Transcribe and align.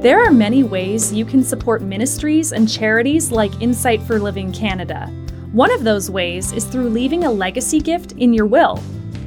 There 0.00 0.24
are 0.24 0.32
many 0.32 0.62
ways 0.62 1.12
you 1.12 1.26
can 1.26 1.44
support 1.44 1.82
ministries 1.82 2.52
and 2.52 2.66
charities 2.66 3.30
like 3.30 3.60
Insight 3.60 4.00
for 4.00 4.18
Living 4.18 4.50
Canada. 4.50 5.08
One 5.52 5.70
of 5.70 5.84
those 5.84 6.10
ways 6.10 6.52
is 6.52 6.64
through 6.64 6.88
leaving 6.88 7.24
a 7.24 7.30
legacy 7.30 7.80
gift 7.80 8.12
in 8.12 8.32
your 8.32 8.46
will. 8.46 8.82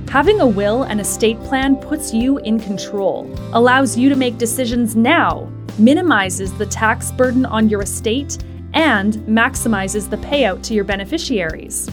Having 0.10 0.40
a 0.40 0.48
will 0.48 0.82
and 0.82 1.00
estate 1.00 1.40
plan 1.44 1.76
puts 1.76 2.12
you 2.12 2.40
in 2.40 2.60
control, 2.60 3.32
allows 3.54 3.96
you 3.96 4.10
to 4.10 4.16
make 4.16 4.40
decisions 4.40 4.96
now, 4.96 5.48
minimizes 5.78 6.52
the 6.58 6.66
tax 6.66 7.12
burden 7.12 7.46
on 7.46 7.70
your 7.70 7.84
estate, 7.84 8.44
and 8.74 9.18
maximizes 9.28 10.10
the 10.10 10.18
payout 10.18 10.64
to 10.64 10.74
your 10.74 10.86
beneficiaries. 10.86 11.88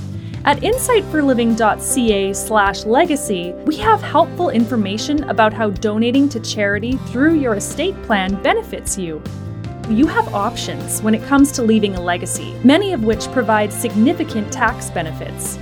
At 0.47 0.61
insightforliving.ca 0.61 2.33
slash 2.33 2.85
legacy, 2.87 3.53
we 3.67 3.77
have 3.77 4.01
helpful 4.01 4.49
information 4.49 5.25
about 5.25 5.53
how 5.53 5.69
donating 5.69 6.31
to 6.31 6.41
charity 6.41 6.97
through 7.09 7.35
your 7.35 7.57
estate 7.57 7.95
plan 8.05 8.43
benefits 8.43 8.97
you. 8.97 9.23
You 9.91 10.07
have 10.07 10.33
options 10.33 11.03
when 11.03 11.15
it 11.15 11.23
comes 11.25 11.53
to 11.53 11.63
leaving 11.63 11.95
a 11.95 12.01
legacy, 12.01 12.55
many 12.65 12.95
of 12.95 13.05
which 13.05 13.31
provide 13.33 13.71
significant 13.71 14.51
tax 14.51 14.89
benefits. 14.89 15.59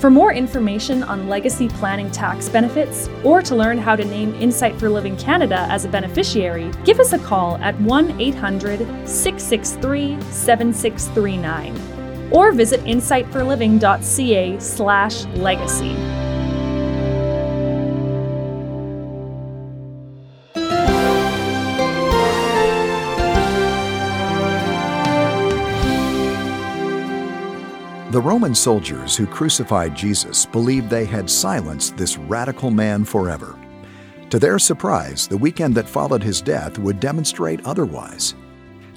For 0.00 0.10
more 0.10 0.32
information 0.32 1.02
on 1.02 1.28
legacy 1.28 1.68
planning 1.68 2.10
tax 2.10 2.48
benefits, 2.48 3.10
or 3.22 3.42
to 3.42 3.54
learn 3.54 3.76
how 3.76 3.96
to 3.96 4.04
name 4.04 4.34
Insight 4.36 4.78
for 4.78 4.88
Living 4.88 5.16
Canada 5.16 5.66
as 5.68 5.84
a 5.84 5.88
beneficiary, 5.88 6.70
give 6.84 7.00
us 7.00 7.12
a 7.12 7.18
call 7.18 7.56
at 7.58 7.78
1 7.82 8.18
800 8.18 8.78
663 9.06 10.20
7639 10.30 11.91
or 12.32 12.52
visit 12.52 12.80
insightforliving.ca 12.84 14.58
slash 14.58 15.24
legacy. 15.36 15.96
The 28.12 28.20
Roman 28.20 28.54
soldiers 28.54 29.16
who 29.16 29.26
crucified 29.26 29.94
Jesus 29.94 30.44
believed 30.44 30.90
they 30.90 31.06
had 31.06 31.30
silenced 31.30 31.96
this 31.96 32.18
radical 32.18 32.70
man 32.70 33.06
forever. 33.06 33.58
To 34.28 34.38
their 34.38 34.58
surprise, 34.58 35.26
the 35.26 35.38
weekend 35.38 35.74
that 35.76 35.88
followed 35.88 36.22
his 36.22 36.42
death 36.42 36.78
would 36.78 37.00
demonstrate 37.00 37.64
otherwise. 37.64 38.34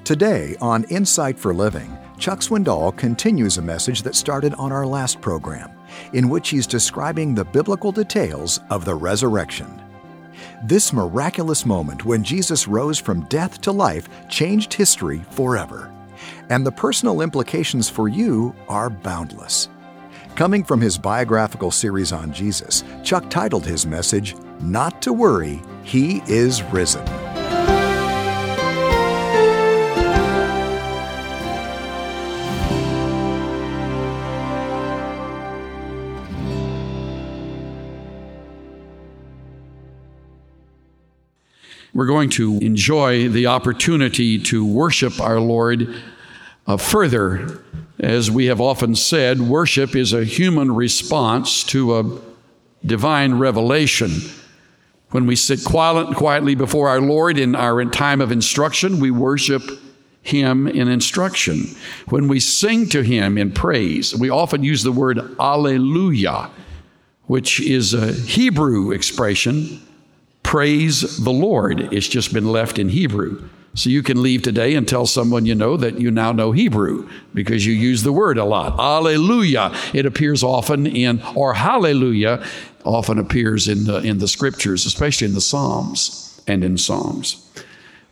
Today 0.04 0.54
on 0.60 0.84
Insight 0.90 1.38
for 1.38 1.54
Living, 1.54 1.96
Chuck 2.18 2.40
Swindoll 2.40 2.96
continues 2.96 3.58
a 3.58 3.62
message 3.62 4.02
that 4.02 4.14
started 4.14 4.54
on 4.54 4.72
our 4.72 4.86
last 4.86 5.20
program, 5.20 5.70
in 6.12 6.28
which 6.28 6.48
he's 6.48 6.66
describing 6.66 7.34
the 7.34 7.44
biblical 7.44 7.92
details 7.92 8.60
of 8.70 8.84
the 8.84 8.94
resurrection. 8.94 9.82
This 10.64 10.92
miraculous 10.92 11.66
moment 11.66 12.04
when 12.04 12.24
Jesus 12.24 12.66
rose 12.66 12.98
from 12.98 13.24
death 13.26 13.60
to 13.62 13.72
life 13.72 14.08
changed 14.28 14.72
history 14.72 15.22
forever 15.30 15.92
and 16.48 16.66
the 16.66 16.72
personal 16.72 17.20
implications 17.20 17.88
for 17.88 18.08
you 18.08 18.54
are 18.68 18.90
boundless. 18.90 19.68
Coming 20.34 20.64
from 20.64 20.80
his 20.80 20.98
biographical 20.98 21.70
series 21.70 22.12
on 22.12 22.32
Jesus, 22.32 22.84
Chuck 23.02 23.28
titled 23.30 23.64
his 23.64 23.86
message, 23.86 24.36
Not 24.60 25.00
to 25.02 25.12
Worry, 25.12 25.62
He 25.82 26.22
is 26.26 26.62
Risen. 26.64 27.25
We're 41.96 42.04
going 42.04 42.28
to 42.32 42.58
enjoy 42.58 43.30
the 43.30 43.46
opportunity 43.46 44.38
to 44.38 44.66
worship 44.66 45.18
our 45.18 45.40
Lord 45.40 45.94
uh, 46.66 46.76
further, 46.76 47.64
as 47.98 48.30
we 48.30 48.44
have 48.46 48.60
often 48.60 48.94
said, 48.94 49.40
worship 49.40 49.96
is 49.96 50.12
a 50.12 50.22
human 50.22 50.74
response 50.74 51.64
to 51.64 51.98
a 51.98 52.20
divine 52.84 53.38
revelation. 53.38 54.10
When 55.12 55.26
we 55.26 55.36
sit 55.36 55.64
quiet, 55.64 56.14
quietly 56.14 56.54
before 56.54 56.90
our 56.90 57.00
Lord 57.00 57.38
in 57.38 57.54
our 57.54 57.82
time 57.86 58.20
of 58.20 58.30
instruction, 58.30 59.00
we 59.00 59.10
worship 59.10 59.62
Him 60.20 60.68
in 60.68 60.88
instruction. 60.88 61.64
When 62.10 62.28
we 62.28 62.40
sing 62.40 62.90
to 62.90 63.00
Him 63.00 63.38
in 63.38 63.52
praise, 63.52 64.14
we 64.14 64.28
often 64.28 64.62
use 64.62 64.82
the 64.82 64.92
word 64.92 65.18
Alleluia, 65.40 66.50
which 67.24 67.58
is 67.58 67.94
a 67.94 68.12
Hebrew 68.12 68.90
expression. 68.90 69.80
Praise 70.46 71.24
the 71.24 71.32
Lord. 71.32 71.92
It's 71.92 72.06
just 72.06 72.32
been 72.32 72.52
left 72.52 72.78
in 72.78 72.88
Hebrew. 72.88 73.48
So 73.74 73.90
you 73.90 74.04
can 74.04 74.22
leave 74.22 74.42
today 74.42 74.76
and 74.76 74.86
tell 74.86 75.04
someone 75.04 75.44
you 75.44 75.56
know 75.56 75.76
that 75.76 75.98
you 75.98 76.12
now 76.12 76.30
know 76.30 76.52
Hebrew 76.52 77.10
because 77.34 77.66
you 77.66 77.74
use 77.74 78.04
the 78.04 78.12
word 78.12 78.38
a 78.38 78.44
lot. 78.44 78.78
Alleluia. 78.78 79.74
It 79.92 80.06
appears 80.06 80.44
often 80.44 80.86
in, 80.86 81.20
or 81.34 81.54
hallelujah 81.54 82.46
often 82.84 83.18
appears 83.18 83.66
in 83.66 83.86
the, 83.86 83.96
in 83.96 84.18
the 84.18 84.28
scriptures, 84.28 84.86
especially 84.86 85.26
in 85.26 85.34
the 85.34 85.40
Psalms 85.40 86.40
and 86.46 86.62
in 86.62 86.78
Psalms. 86.78 87.44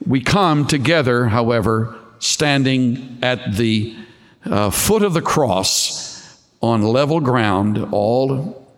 We 0.05 0.21
come 0.21 0.67
together, 0.67 1.27
however, 1.27 1.97
standing 2.19 3.21
at 3.23 3.55
the 3.55 3.97
uh, 4.45 4.71
foot 4.71 5.05
of 5.05 5.15
the 5.15 5.23
cross 5.23 6.37
on 6.61 6.83
level 6.83 7.21
ground, 7.21 7.79
all 7.93 8.69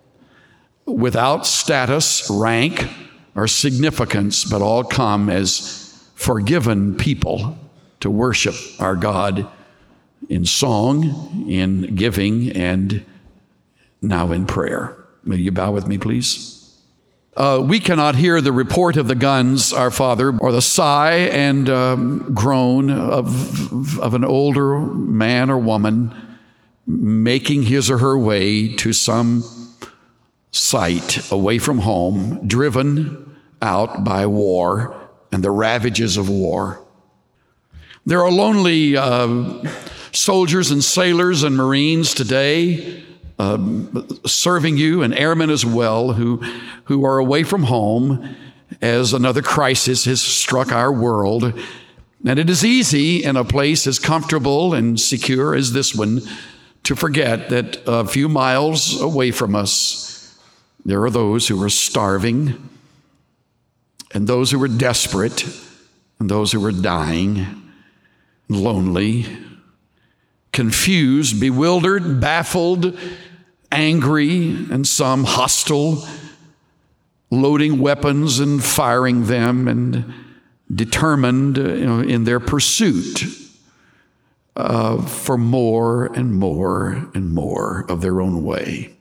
without 0.84 1.47
status, 1.47 2.28
rank, 2.31 2.87
or 3.36 3.47
significance, 3.47 4.44
but 4.44 4.62
all 4.62 4.82
come 4.82 5.30
as 5.30 6.10
forgiven 6.14 6.97
people 6.97 7.56
to 8.00 8.10
worship 8.10 8.54
our 8.80 8.97
God 8.97 9.47
in 10.28 10.44
song, 10.44 11.46
in 11.48 11.94
giving, 11.94 12.50
and 12.50 13.04
now 14.02 14.32
in 14.32 14.46
prayer. 14.46 14.96
Will 15.25 15.38
you 15.38 15.52
bow 15.52 15.70
with 15.70 15.86
me, 15.86 15.98
please? 15.98 16.52
Uh, 17.36 17.62
we 17.62 17.78
cannot 17.78 18.16
hear 18.16 18.41
the 18.41 18.52
report 18.52 18.96
of 18.96 19.08
the 19.08 19.14
guns, 19.14 19.72
our 19.72 19.91
Father, 19.91 20.36
or 20.38 20.52
the 20.52 20.62
sigh 20.62 21.12
and 21.12 21.69
um, 21.69 22.32
groan 22.32 22.91
of, 22.91 24.00
of 24.00 24.14
an 24.14 24.25
older 24.25 24.78
man 24.78 25.50
or 25.50 25.58
woman 25.58 26.14
making 26.86 27.64
his 27.64 27.91
or 27.91 27.98
her 27.98 28.16
way 28.16 28.75
to 28.76 28.92
some 28.94 29.42
site 30.56 31.31
away 31.31 31.59
from 31.59 31.78
home, 31.78 32.47
driven 32.47 33.37
out 33.61 34.05
by 34.05 34.27
war 34.27 34.94
and 35.33 35.43
the 35.43 35.50
ravages 35.50 36.17
of 36.17 36.28
war. 36.28 36.81
There 38.05 38.22
are 38.22 38.31
lonely 38.31 38.97
uh, 38.97 39.62
soldiers 40.12 40.71
and 40.71 40.83
sailors 40.83 41.43
and 41.43 41.56
Marines 41.56 42.15
today 42.15 43.05
um, 43.39 44.06
serving 44.25 44.77
you, 44.77 45.03
and 45.03 45.15
airmen 45.15 45.50
as 45.50 45.65
well, 45.67 46.12
who, 46.12 46.39
who 46.84 47.05
are 47.05 47.19
away 47.19 47.43
from 47.43 47.65
home 47.65 48.34
as 48.81 49.12
another 49.12 49.43
crisis 49.43 50.05
has 50.06 50.21
struck 50.23 50.73
our 50.73 50.93
world. 50.93 51.53
And 52.25 52.38
it 52.38 52.49
is 52.49 52.65
easy 52.65 53.23
in 53.23 53.37
a 53.37 53.44
place 53.44 53.87
as 53.87 53.99
comfortable 53.99 54.75
and 54.75 54.99
secure 54.99 55.55
as 55.55 55.73
this 55.73 55.94
one 55.94 56.23
to 56.84 56.97
forget 56.97 57.50
that 57.50 57.83
a 57.87 58.06
few 58.06 58.28
miles 58.28 59.00
away 59.00 59.33
from 59.33 59.55
us, 59.55 60.06
there 60.86 61.02
are 61.02 61.10
those 61.10 61.48
who 61.48 61.60
are 61.64 61.69
starving 61.69 62.70
and 64.14 64.28
those 64.28 64.52
who 64.52 64.58
were 64.60 64.69
desperate, 64.69 65.44
and 66.20 66.30
those 66.30 66.52
who 66.52 66.60
were 66.60 66.70
dying, 66.70 67.44
lonely, 68.48 69.26
confused, 70.52 71.41
bewildered, 71.41 72.20
baffled, 72.20 72.96
angry, 73.72 74.50
and 74.70 74.86
some 74.86 75.25
hostile, 75.25 76.06
loading 77.32 77.80
weapons 77.80 78.38
and 78.38 78.62
firing 78.62 79.26
them, 79.26 79.66
and 79.66 80.14
determined 80.72 81.56
you 81.56 81.84
know, 81.84 81.99
in 81.99 82.22
their 82.22 82.40
pursuit 82.40 83.25
uh, 84.55 85.02
for 85.02 85.37
more 85.37 86.06
and 86.06 86.32
more 86.32 87.11
and 87.12 87.34
more 87.34 87.84
of 87.88 88.02
their 88.02 88.20
own 88.20 88.44
way 88.44 88.95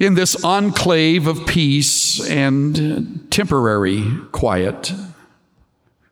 in 0.00 0.14
this 0.14 0.42
enclave 0.42 1.26
of 1.26 1.46
peace 1.46 2.26
and 2.28 3.30
temporary 3.30 4.02
quiet, 4.32 4.94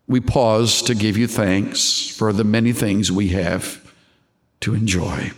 we 0.07 0.21
pause 0.21 0.83
to 0.83 0.95
give 0.95 1.17
you 1.17 1.27
thanks 1.27 2.09
for 2.09 2.35
the 2.35 2.45
many 2.45 2.73
things 2.73 3.11
we 3.11 3.29
have 3.29 3.93
to 4.61 4.75
enjoy. 4.75 5.33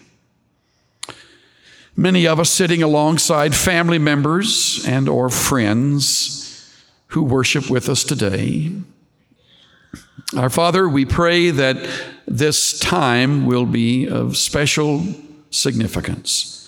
Many 1.94 2.26
of 2.26 2.40
us 2.40 2.50
sitting 2.50 2.82
alongside 2.82 3.54
family 3.54 3.98
members 3.98 4.84
and 4.86 5.08
or 5.08 5.30
friends 5.30 6.74
who 7.08 7.22
worship 7.22 7.70
with 7.70 7.88
us 7.88 8.02
today. 8.02 8.72
Our 10.36 10.50
Father, 10.50 10.88
we 10.88 11.04
pray 11.04 11.50
that 11.50 11.76
this 12.26 12.78
time 12.80 13.46
will 13.46 13.66
be 13.66 14.08
of 14.08 14.36
special 14.36 15.04
significance. 15.50 16.59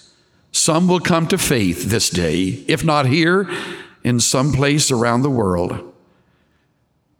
Some 0.52 0.86
will 0.86 1.00
come 1.00 1.26
to 1.28 1.38
faith 1.38 1.84
this 1.84 2.10
day, 2.10 2.64
if 2.68 2.84
not 2.84 3.06
here, 3.06 3.50
in 4.04 4.20
some 4.20 4.52
place 4.52 4.90
around 4.90 5.22
the 5.22 5.30
world. 5.30 5.94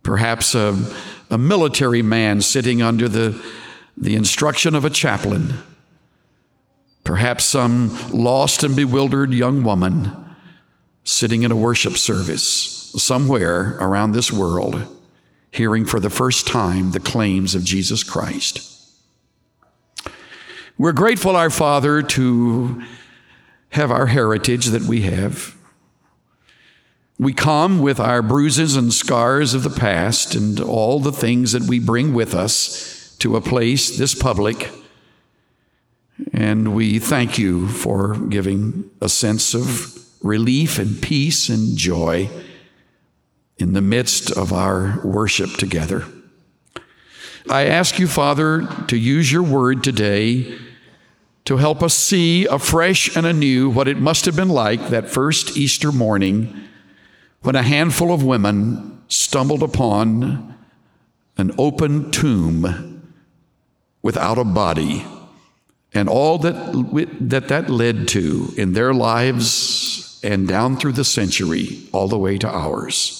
Perhaps 0.03 0.55
a, 0.55 0.79
a 1.31 1.39
military 1.39 2.03
man 2.03 2.43
sitting 2.43 2.83
under 2.83 3.09
the, 3.09 3.43
the 3.97 4.15
instruction 4.15 4.75
of 4.75 4.85
a 4.85 4.91
chaplain, 4.91 5.55
perhaps 7.05 7.45
some 7.45 7.97
lost 8.11 8.63
and 8.65 8.77
bewildered 8.77 9.33
young 9.33 9.63
woman 9.63 10.15
sitting 11.05 11.43
in 11.43 11.51
a 11.51 11.57
worship 11.57 11.97
service 11.97 12.93
somewhere 12.97 13.77
around 13.81 14.13
this 14.13 14.31
world, 14.31 14.87
hearing 15.51 15.87
for 15.87 15.99
the 15.99 16.11
first 16.11 16.47
time 16.47 16.91
the 16.91 17.01
claims 17.01 17.55
of 17.55 17.65
Jesus 17.65 18.05
Christ. 18.05 18.69
We're 20.77 20.93
grateful, 20.93 21.37
our 21.37 21.51
Father, 21.51 22.03
to 22.03 22.83
have 23.73 23.91
our 23.91 24.07
heritage 24.07 24.67
that 24.67 24.83
we 24.83 25.03
have. 25.03 25.57
We 27.19 27.33
come 27.33 27.81
with 27.81 27.99
our 27.99 28.21
bruises 28.23 28.77
and 28.77 28.93
scars 28.93 29.55
of 29.55 29.63
the 29.63 29.71
past 29.71 30.35
and 30.35 30.61
all 30.61 31.01
the 31.01 31.13
things 31.13 31.53
that 31.53 31.63
we 31.63 31.79
bring 31.79 32.13
with 32.15 32.35
us 32.35 33.17
to 33.21 33.37
a 33.37 33.41
place 33.41 33.97
this 33.97 34.15
public. 34.15 34.71
And 36.33 36.75
we 36.75 36.99
thank 36.99 37.39
you 37.39 37.69
for 37.69 38.17
giving 38.17 38.91
a 39.01 39.09
sense 39.09 39.55
of 39.55 39.99
relief 40.23 40.79
and 40.79 41.01
peace 41.01 41.49
and 41.49 41.77
joy 41.77 42.29
in 43.57 43.73
the 43.73 43.81
midst 43.81 44.31
of 44.33 44.53
our 44.53 45.01
worship 45.03 45.51
together. 45.53 46.05
I 47.49 47.67
ask 47.67 47.99
you, 47.99 48.07
Father, 48.07 48.67
to 48.89 48.97
use 48.97 49.33
your 49.33 49.43
word 49.43 49.83
today 49.83 50.59
to 51.45 51.57
help 51.57 51.83
us 51.83 51.95
see 51.95 52.47
afresh 52.47 53.17
and 53.17 53.27
anew 53.27 53.69
what 53.69 53.89
it 53.89 53.99
must 53.99 54.25
have 54.27 54.37
been 54.37 54.49
like 54.49 54.89
that 54.89 55.11
first 55.11 55.57
Easter 55.57 55.91
morning 55.91 56.69
when 57.43 57.57
a 57.57 57.63
handful 57.63 58.13
of 58.13 58.23
women 58.23 59.03
stumbled 59.09 59.63
upon 59.63 60.57
an 61.37 61.53
open 61.59 62.11
tomb 62.11 63.13
without 64.03 64.39
a 64.39 64.45
body 64.45 65.05
and 65.95 66.09
all 66.09 66.39
that 66.39 66.55
that, 67.21 67.49
that 67.49 67.69
led 67.69 68.09
to 68.09 68.53
in 68.57 68.73
their 68.73 68.95
lives 68.95 70.21
and 70.23 70.47
down 70.47 70.77
through 70.77 70.93
the 70.93 71.05
century 71.05 71.81
all 71.93 72.09
the 72.09 72.19
way 72.19 72.39
to 72.39 72.49
ours. 72.49 73.19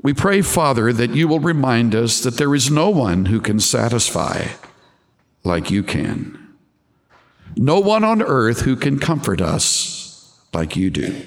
We 0.00 0.14
pray, 0.14 0.42
Father, 0.42 0.92
that 0.92 1.10
you 1.10 1.28
will 1.28 1.40
remind 1.40 1.94
us 1.94 2.20
that 2.20 2.38
there 2.38 2.54
is 2.54 2.70
no 2.70 2.88
one 2.88 3.26
who 3.26 3.40
can 3.40 3.60
satisfy 3.60 4.46
like 5.44 5.70
you 5.70 5.82
can. 5.82 6.47
No 7.60 7.80
one 7.80 8.04
on 8.04 8.22
earth 8.22 8.60
who 8.60 8.76
can 8.76 9.00
comfort 9.00 9.40
us 9.40 10.38
like 10.54 10.76
you 10.76 10.90
do. 10.90 11.26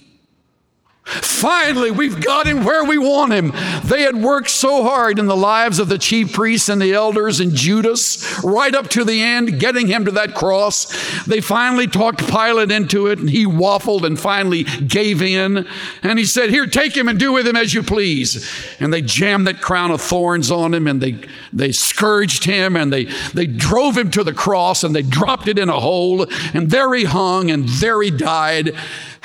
Finally, 1.05 1.91
we've 1.91 2.19
got 2.19 2.47
him 2.47 2.63
where 2.63 2.83
we 2.83 2.97
want 2.97 3.31
him. 3.31 3.53
They 3.83 4.01
had 4.01 4.15
worked 4.15 4.49
so 4.49 4.83
hard 4.83 5.19
in 5.19 5.27
the 5.27 5.37
lives 5.37 5.77
of 5.77 5.87
the 5.87 5.99
chief 5.99 6.33
priests 6.33 6.67
and 6.67 6.81
the 6.81 6.93
elders 6.93 7.39
and 7.39 7.53
Judas, 7.53 8.43
right 8.43 8.73
up 8.73 8.87
to 8.89 9.03
the 9.03 9.21
end, 9.21 9.59
getting 9.59 9.85
him 9.85 10.05
to 10.05 10.11
that 10.11 10.33
cross. 10.33 11.23
They 11.25 11.41
finally 11.41 11.85
talked 11.85 12.27
Pilate 12.27 12.71
into 12.71 13.05
it, 13.07 13.19
and 13.19 13.29
he 13.29 13.45
waffled 13.45 14.03
and 14.03 14.19
finally 14.19 14.63
gave 14.63 15.21
in. 15.21 15.67
And 16.01 16.17
he 16.17 16.25
said, 16.25 16.49
Here, 16.49 16.65
take 16.65 16.97
him 16.97 17.07
and 17.07 17.19
do 17.19 17.31
with 17.31 17.47
him 17.47 17.55
as 17.55 17.71
you 17.71 17.83
please. 17.83 18.51
And 18.79 18.91
they 18.91 19.03
jammed 19.03 19.45
that 19.45 19.61
crown 19.61 19.91
of 19.91 20.01
thorns 20.01 20.49
on 20.49 20.73
him, 20.73 20.87
and 20.87 21.01
they, 21.01 21.21
they 21.53 21.71
scourged 21.71 22.45
him, 22.45 22.75
and 22.75 22.91
they, 22.91 23.05
they 23.35 23.45
drove 23.45 23.95
him 23.95 24.09
to 24.11 24.23
the 24.23 24.33
cross, 24.33 24.83
and 24.83 24.95
they 24.95 25.03
dropped 25.03 25.47
it 25.47 25.59
in 25.59 25.69
a 25.69 25.79
hole, 25.79 26.25
and 26.55 26.71
there 26.71 26.91
he 26.95 27.03
hung, 27.03 27.51
and 27.51 27.69
there 27.69 28.01
he 28.01 28.09
died 28.09 28.75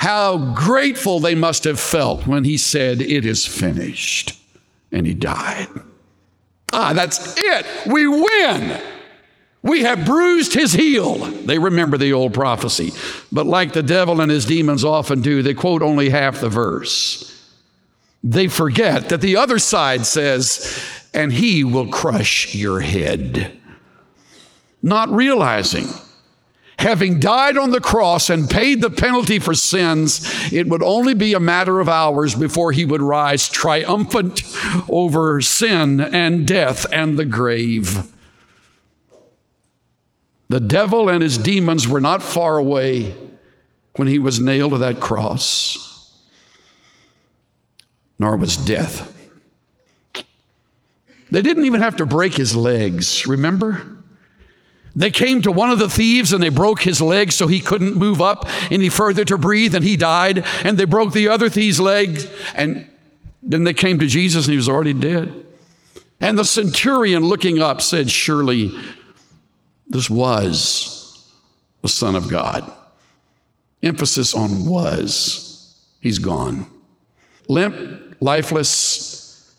how 0.01 0.35
grateful 0.55 1.19
they 1.19 1.35
must 1.35 1.63
have 1.63 1.79
felt 1.79 2.25
when 2.25 2.43
he 2.43 2.57
said, 2.57 2.99
It 2.99 3.23
is 3.23 3.45
finished. 3.45 4.35
And 4.91 5.05
he 5.05 5.13
died. 5.13 5.67
Ah, 6.73 6.93
that's 6.93 7.35
it. 7.37 7.67
We 7.85 8.07
win. 8.07 8.81
We 9.61 9.83
have 9.83 10.03
bruised 10.03 10.55
his 10.55 10.73
heel. 10.73 11.17
They 11.17 11.59
remember 11.59 11.99
the 11.99 12.13
old 12.13 12.33
prophecy. 12.33 12.93
But 13.31 13.45
like 13.45 13.73
the 13.73 13.83
devil 13.83 14.21
and 14.21 14.31
his 14.31 14.47
demons 14.47 14.83
often 14.83 15.21
do, 15.21 15.43
they 15.43 15.53
quote 15.53 15.83
only 15.83 16.09
half 16.09 16.41
the 16.41 16.49
verse. 16.49 17.27
They 18.23 18.47
forget 18.47 19.09
that 19.09 19.21
the 19.21 19.37
other 19.37 19.59
side 19.59 20.07
says, 20.07 20.83
and 21.13 21.31
he 21.31 21.63
will 21.63 21.89
crush 21.89 22.55
your 22.55 22.79
head. 22.79 23.55
Not 24.81 25.11
realizing 25.11 25.89
having 26.81 27.19
died 27.19 27.57
on 27.57 27.71
the 27.71 27.79
cross 27.79 28.29
and 28.29 28.49
paid 28.49 28.81
the 28.81 28.89
penalty 28.89 29.39
for 29.39 29.53
sins, 29.53 30.51
it 30.51 30.67
would 30.67 30.83
only 30.83 31.13
be 31.13 31.33
a 31.33 31.39
matter 31.39 31.79
of 31.79 31.87
hours 31.87 32.35
before 32.35 32.71
he 32.71 32.85
would 32.85 33.01
rise 33.01 33.47
triumphant 33.47 34.41
over 34.89 35.39
sin 35.41 36.01
and 36.01 36.47
death 36.47 36.85
and 36.91 37.17
the 37.17 37.25
grave. 37.25 38.11
The 40.49 40.59
devil 40.59 41.07
and 41.07 41.21
his 41.21 41.37
demons 41.37 41.87
were 41.87 42.01
not 42.01 42.21
far 42.21 42.57
away 42.57 43.15
when 43.95 44.07
he 44.07 44.19
was 44.19 44.39
nailed 44.39 44.71
to 44.71 44.77
that 44.79 44.99
cross, 44.99 46.19
nor 48.19 48.35
was 48.35 48.57
death. 48.57 49.07
They 51.29 51.41
didn't 51.41 51.65
even 51.65 51.81
have 51.81 51.95
to 51.97 52.05
break 52.05 52.33
his 52.33 52.55
legs, 52.55 53.25
remember? 53.25 54.00
They 54.95 55.11
came 55.11 55.41
to 55.43 55.51
one 55.51 55.69
of 55.69 55.79
the 55.79 55.89
thieves 55.89 56.33
and 56.33 56.43
they 56.43 56.49
broke 56.49 56.81
his 56.81 57.01
leg 57.01 57.31
so 57.31 57.47
he 57.47 57.61
couldn't 57.61 57.95
move 57.95 58.21
up 58.21 58.45
any 58.69 58.89
further 58.89 59.23
to 59.25 59.37
breathe 59.37 59.73
and 59.73 59.83
he 59.85 59.95
died. 59.95 60.45
And 60.63 60.77
they 60.77 60.85
broke 60.85 61.13
the 61.13 61.29
other 61.29 61.49
thief's 61.49 61.79
leg 61.79 62.19
and 62.55 62.87
then 63.41 63.63
they 63.63 63.73
came 63.73 63.99
to 63.99 64.07
Jesus 64.07 64.45
and 64.45 64.51
he 64.51 64.57
was 64.57 64.69
already 64.69 64.93
dead. 64.93 65.45
And 66.19 66.37
the 66.37 66.45
centurion 66.45 67.23
looking 67.23 67.59
up 67.59 67.81
said, 67.81 68.11
Surely 68.11 68.71
this 69.87 70.09
was 70.09 71.27
the 71.81 71.89
Son 71.89 72.15
of 72.15 72.29
God. 72.29 72.71
Emphasis 73.81 74.35
on 74.35 74.65
was. 74.65 75.75
He's 75.99 76.19
gone. 76.19 76.67
Limp, 77.47 78.17
lifeless, 78.19 79.55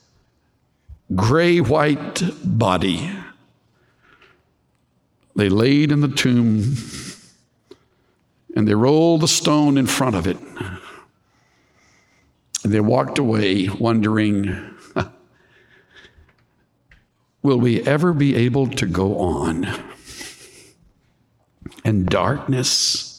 gray 1.14 1.60
white 1.60 2.22
body 2.44 3.10
they 5.34 5.48
laid 5.48 5.92
in 5.92 6.00
the 6.00 6.08
tomb 6.08 6.76
and 8.54 8.68
they 8.68 8.74
rolled 8.74 9.22
the 9.22 9.28
stone 9.28 9.78
in 9.78 9.86
front 9.86 10.14
of 10.14 10.26
it. 10.26 10.36
And 12.64 12.72
they 12.72 12.80
walked 12.80 13.18
away 13.18 13.68
wondering, 13.68 14.76
will 17.42 17.58
we 17.58 17.82
ever 17.82 18.12
be 18.12 18.36
able 18.36 18.68
to 18.68 18.86
go 18.86 19.18
on? 19.18 19.66
And 21.84 22.06
darkness. 22.06 23.12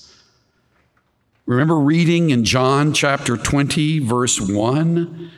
Remember 1.46 1.78
reading 1.78 2.30
in 2.30 2.46
John 2.46 2.94
chapter 2.94 3.36
20, 3.36 4.00
verse 4.00 4.40
1? 4.40 5.32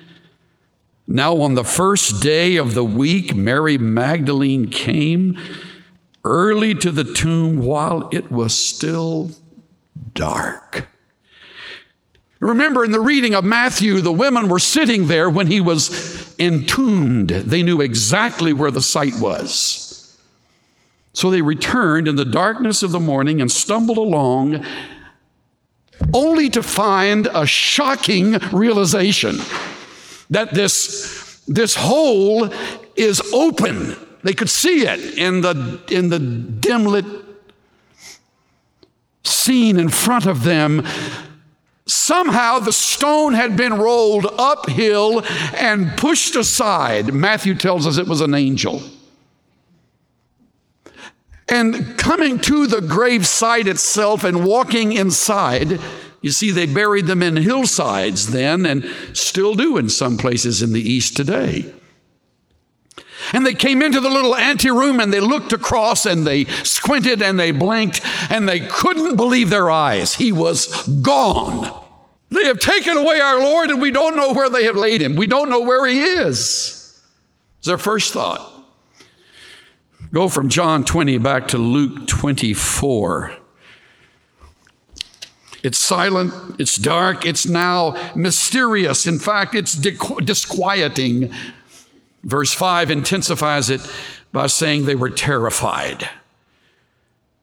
Now, 1.08 1.41
on 1.41 1.55
the 1.55 1.63
first 1.63 2.22
day 2.22 2.58
of 2.58 2.74
the 2.74 2.84
week, 2.84 3.36
Mary 3.36 3.77
Magdalene 3.77 4.70
came 4.70 5.38
early 6.25 6.74
to 6.74 6.91
the 6.91 7.03
tomb 7.05 7.60
while 7.60 8.10
it 8.12 8.32
was 8.32 8.60
still 8.60 9.32
dark. 10.13 10.88
Remember 12.39 12.84
in 12.84 12.91
the 12.91 13.00
reading 13.00 13.34
of 13.34 13.46
Matthew, 13.46 14.01
the 14.01 14.12
women 14.12 14.50
were 14.50 14.60
sitting 14.60 15.08
there 15.08 15.29
when 15.29 15.48
he 15.48 15.62
was 15.62 16.36
entombed. 16.38 17.29
They 17.29 17.63
knew 17.63 17.79
exactly 17.79 18.51
where 18.51 18.72
the 18.72 18.82
site 18.82 19.20
was. 19.20 20.17
So 21.13 21.32
they 21.32 21.41
returned 21.41 22.10
in 22.10 22.17
the 22.17 22.25
darkness 22.25 22.84
of 22.84 22.91
the 22.91 23.00
morning 23.00 23.39
and 23.39 23.50
stumbled 23.50 23.98
along, 23.98 24.65
only 26.13 26.50
to 26.50 26.62
find 26.62 27.27
a 27.34 27.46
shocking 27.46 28.34
realization 28.51 29.38
that 30.29 30.53
this, 30.53 31.41
this 31.48 31.75
hole 31.75 32.50
is 32.98 33.22
open. 33.32 33.96
They 34.25 34.34
could 34.34 34.50
see 34.50 34.86
it 34.86 35.17
in 35.17 35.41
the, 35.41 35.79
in 35.89 36.10
the 36.10 36.20
dim 36.20 36.84
lit 36.84 37.05
scene 39.24 39.79
in 39.79 39.89
front 39.89 40.25
of 40.25 40.44
them 40.44 40.84
Somehow 41.88 42.58
the 42.58 42.74
stone 42.74 43.34
had 43.34 43.55
been 43.55 43.75
rolled 43.75 44.25
uphill 44.39 45.24
and 45.55 45.96
pushed 45.96 46.36
aside. 46.36 47.13
Matthew 47.13 47.53
tells 47.53 47.86
us 47.86 47.98
it 47.98 48.08
was 48.08 48.22
an 48.22 48.34
angel. 48.34 48.82
And 51.48 51.96
coming 51.96 52.39
to 52.39 52.65
the 52.65 52.82
grave 52.82 53.27
site 53.27 53.67
itself 53.67 54.24
and 54.24 54.44
walking 54.44 54.94
inside, 54.94 55.79
you 56.22 56.32
see, 56.32 56.50
they 56.50 56.65
buried 56.65 57.05
them 57.05 57.22
in 57.22 57.38
hillsides 57.38 58.32
then 58.32 58.65
and 58.65 58.84
still 59.13 59.53
do 59.53 59.77
in 59.77 59.88
some 59.89 60.17
places 60.17 60.63
in 60.63 60.74
the 60.74 60.82
East 60.82 61.15
today. 61.15 61.72
And 63.34 63.46
they 63.46 63.54
came 63.54 63.82
into 63.82 64.00
the 64.00 64.10
little 64.10 64.36
anteroom 64.36 65.00
and 65.00 65.12
they 65.12 65.20
looked 65.20 65.54
across 65.54 66.06
and 66.06 66.25
they 66.25 66.46
squinted 66.46 67.22
and 67.22 67.40
they 67.40 67.52
blinked 67.52 68.02
and 68.30 68.48
they 68.48 68.60
couldn't 68.60 69.16
believe 69.16 69.50
their 69.50 69.72
eyes. 69.72 70.16
He 70.16 70.32
was 70.32 70.88
gone. 71.02 71.84
They 72.30 72.46
have 72.46 72.60
taken 72.60 72.98
away 72.98 73.20
our 73.20 73.40
Lord 73.40 73.70
and 73.70 73.82
we 73.82 73.92
don't 73.92 74.16
know 74.16 74.34
where 74.34 74.50
they 74.50 74.66
have 74.66 74.75
laid 74.75 75.02
him. 75.02 75.16
We 75.16 75.28
don't 75.28 75.50
know 75.50 75.62
where 75.62 75.86
he 75.86 76.02
is. 76.02 77.02
It's 77.60 77.68
their 77.68 77.78
first 77.78 78.14
thought. 78.14 78.52
Go 80.12 80.30
from 80.30 80.50
John 80.50 80.86
20 80.86 81.18
back 81.18 81.48
to 81.50 81.58
Luke 81.58 82.08
24. 82.08 83.36
It's 85.64 85.80
silent, 85.80 86.60
it's 86.60 86.75
dark, 86.75 87.25
it's 87.25 87.48
now 87.48 88.14
mysterious. 88.16 89.08
In 89.08 89.18
fact, 89.18 89.56
it's 89.56 89.74
disquieting. 89.74 91.34
Verse 92.25 92.53
5 92.53 92.89
intensifies 92.89 93.70
it 93.70 93.82
by 94.32 94.48
saying 94.48 94.86
they 94.86 94.96
were 94.96 95.12
terrified. 95.12 96.10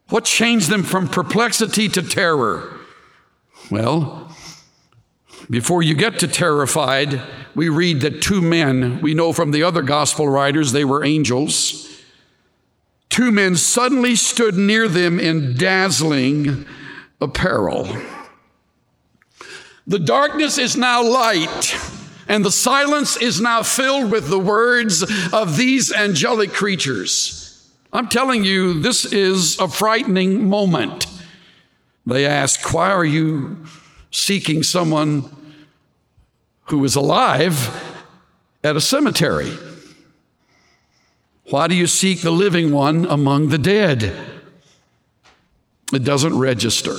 What 0.08 0.24
changed 0.24 0.68
them 0.68 0.82
from 0.82 1.08
perplexity 1.08 1.88
to 1.88 2.02
terror? 2.02 2.78
Well, 3.70 4.36
before 5.48 5.82
you 5.82 5.94
get 5.94 6.18
to 6.18 6.28
terrified, 6.28 7.22
we 7.54 7.68
read 7.68 8.00
that 8.00 8.20
two 8.20 8.42
men, 8.42 9.00
we 9.00 9.14
know 9.14 9.32
from 9.32 9.52
the 9.52 9.62
other 9.62 9.82
gospel 9.82 10.28
writers, 10.28 10.72
they 10.72 10.84
were 10.84 11.04
angels. 11.04 11.88
Two 13.08 13.30
men 13.30 13.56
suddenly 13.56 14.16
stood 14.16 14.56
near 14.56 14.88
them 14.88 15.20
in 15.20 15.56
dazzling 15.56 16.66
apparel. 17.20 17.96
The 19.86 19.98
darkness 19.98 20.58
is 20.58 20.76
now 20.76 21.02
light. 21.02 21.76
And 22.28 22.44
the 22.44 22.52
silence 22.52 23.16
is 23.16 23.40
now 23.40 23.62
filled 23.62 24.10
with 24.10 24.28
the 24.28 24.38
words 24.38 25.02
of 25.32 25.56
these 25.56 25.92
angelic 25.92 26.52
creatures. 26.52 27.70
I'm 27.92 28.08
telling 28.08 28.44
you, 28.44 28.80
this 28.80 29.04
is 29.04 29.58
a 29.58 29.68
frightening 29.68 30.48
moment. 30.48 31.06
They 32.06 32.26
ask, 32.26 32.72
Why 32.72 32.90
are 32.90 33.04
you 33.04 33.64
seeking 34.10 34.62
someone 34.62 35.24
who 36.66 36.82
is 36.84 36.96
alive 36.96 37.70
at 38.64 38.76
a 38.76 38.80
cemetery? 38.80 39.52
Why 41.50 41.66
do 41.66 41.74
you 41.74 41.86
seek 41.86 42.20
the 42.20 42.30
living 42.30 42.72
one 42.72 43.04
among 43.04 43.48
the 43.48 43.58
dead? 43.58 44.14
It 45.92 46.04
doesn't 46.04 46.38
register. 46.38 46.96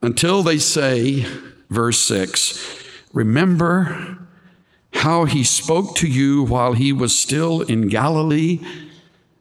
Until 0.00 0.42
they 0.42 0.58
say, 0.58 1.26
verse 1.68 1.98
6 2.00 2.84
Remember 3.12 4.18
how 4.92 5.24
he 5.24 5.44
spoke 5.44 5.94
to 5.96 6.08
you 6.08 6.42
while 6.42 6.72
he 6.72 6.92
was 6.92 7.18
still 7.18 7.62
in 7.62 7.88
Galilee, 7.88 8.60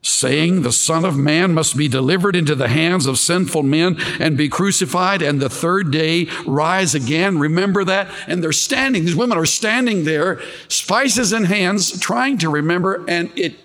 saying, 0.02 0.62
The 0.62 0.72
Son 0.72 1.04
of 1.04 1.18
Man 1.18 1.54
must 1.54 1.76
be 1.76 1.88
delivered 1.88 2.36
into 2.36 2.56
the 2.56 2.68
hands 2.68 3.06
of 3.06 3.18
sinful 3.18 3.64
men 3.64 3.98
and 4.20 4.38
be 4.38 4.50
crucified, 4.50 5.22
and 5.22 5.40
the 5.40 5.50
third 5.50 5.92
day 5.92 6.28
rise 6.46 6.94
again. 6.96 7.40
Remember 7.40 7.84
that? 7.84 8.08
And 8.28 8.44
they're 8.44 8.52
standing, 8.52 9.06
these 9.06 9.16
women 9.16 9.38
are 9.38 9.46
standing 9.46 10.04
there, 10.04 10.40
spices 10.68 11.34
in 11.34 11.46
hands, 11.46 12.00
trying 12.00 12.38
to 12.40 12.50
remember, 12.50 13.04
and 13.08 13.32
it 13.36 13.56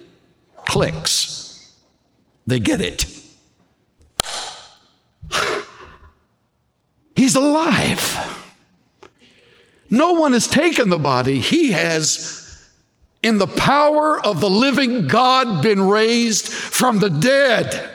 clicks. 0.64 1.74
They 2.46 2.58
get 2.58 2.80
it. 2.80 3.06
He's 7.16 7.36
alive. 7.36 8.31
No 9.92 10.14
one 10.14 10.32
has 10.32 10.48
taken 10.48 10.88
the 10.88 10.98
body. 10.98 11.38
He 11.38 11.72
has, 11.72 12.66
in 13.22 13.36
the 13.36 13.46
power 13.46 14.18
of 14.24 14.40
the 14.40 14.48
living 14.48 15.06
God, 15.06 15.62
been 15.62 15.86
raised 15.86 16.48
from 16.48 16.98
the 16.98 17.10
dead. 17.10 17.90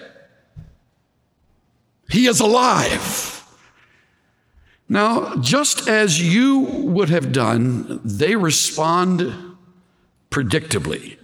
He 2.07 2.27
is 2.27 2.39
alive. 2.39 3.43
Now, 4.87 5.37
just 5.37 5.87
as 5.87 6.21
you 6.21 6.59
would 6.59 7.09
have 7.09 7.31
done, 7.31 7.99
they 8.05 8.35
respond 8.35 9.33
predictably. 10.29 11.17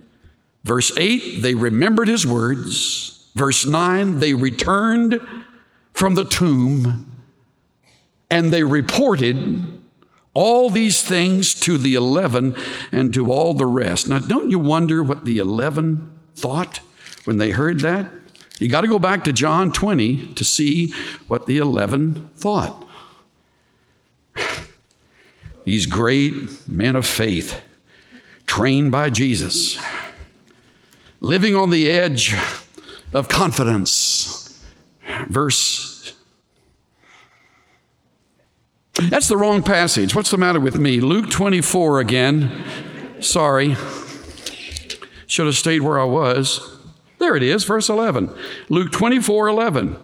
Verse 0.63 0.91
8, 0.97 1.43
they 1.43 1.53
remembered 1.53 2.07
his 2.07 2.25
words. 2.25 3.29
Verse 3.35 3.63
9, 3.63 4.19
they 4.19 4.33
returned 4.33 5.21
from 5.93 6.15
the 6.15 6.25
tomb 6.25 7.11
and 8.31 8.51
they 8.51 8.63
reported 8.63 9.82
all 10.33 10.69
these 10.69 11.01
things 11.01 11.53
to 11.53 11.77
the 11.77 11.95
11 11.95 12.55
and 12.91 13.13
to 13.13 13.31
all 13.31 13.53
the 13.53 13.65
rest. 13.65 14.07
Now, 14.07 14.19
don't 14.19 14.49
you 14.49 14.59
wonder 14.59 15.03
what 15.03 15.25
the 15.25 15.37
11 15.37 16.11
thought 16.35 16.79
when 17.25 17.37
they 17.37 17.51
heard 17.51 17.81
that? 17.81 18.09
You 18.59 18.69
got 18.69 18.81
to 18.81 18.87
go 18.87 18.99
back 18.99 19.23
to 19.25 19.33
John 19.33 19.71
20 19.71 20.33
to 20.33 20.43
see 20.43 20.93
what 21.27 21.45
the 21.45 21.57
11 21.57 22.29
thought. 22.35 22.87
These 25.65 25.85
great 25.85 26.67
men 26.67 26.95
of 26.95 27.05
faith, 27.05 27.61
trained 28.47 28.91
by 28.91 29.09
Jesus, 29.09 29.81
living 31.19 31.55
on 31.55 31.69
the 31.69 31.89
edge 31.89 32.35
of 33.13 33.29
confidence. 33.29 34.61
Verse 35.27 35.92
That's 39.09 39.27
the 39.27 39.37
wrong 39.37 39.63
passage. 39.63 40.15
What's 40.15 40.31
the 40.31 40.37
matter 40.37 40.59
with 40.59 40.77
me? 40.77 40.99
Luke 40.99 41.29
24 41.29 41.99
again. 41.99 42.63
Sorry. 43.19 43.75
Should 45.27 45.45
have 45.45 45.55
stayed 45.55 45.81
where 45.81 45.99
I 45.99 46.05
was. 46.05 46.77
There 47.19 47.35
it 47.35 47.43
is, 47.43 47.63
verse 47.63 47.89
11. 47.89 48.33
Luke 48.69 48.91
24 48.91 49.47
11. 49.47 49.97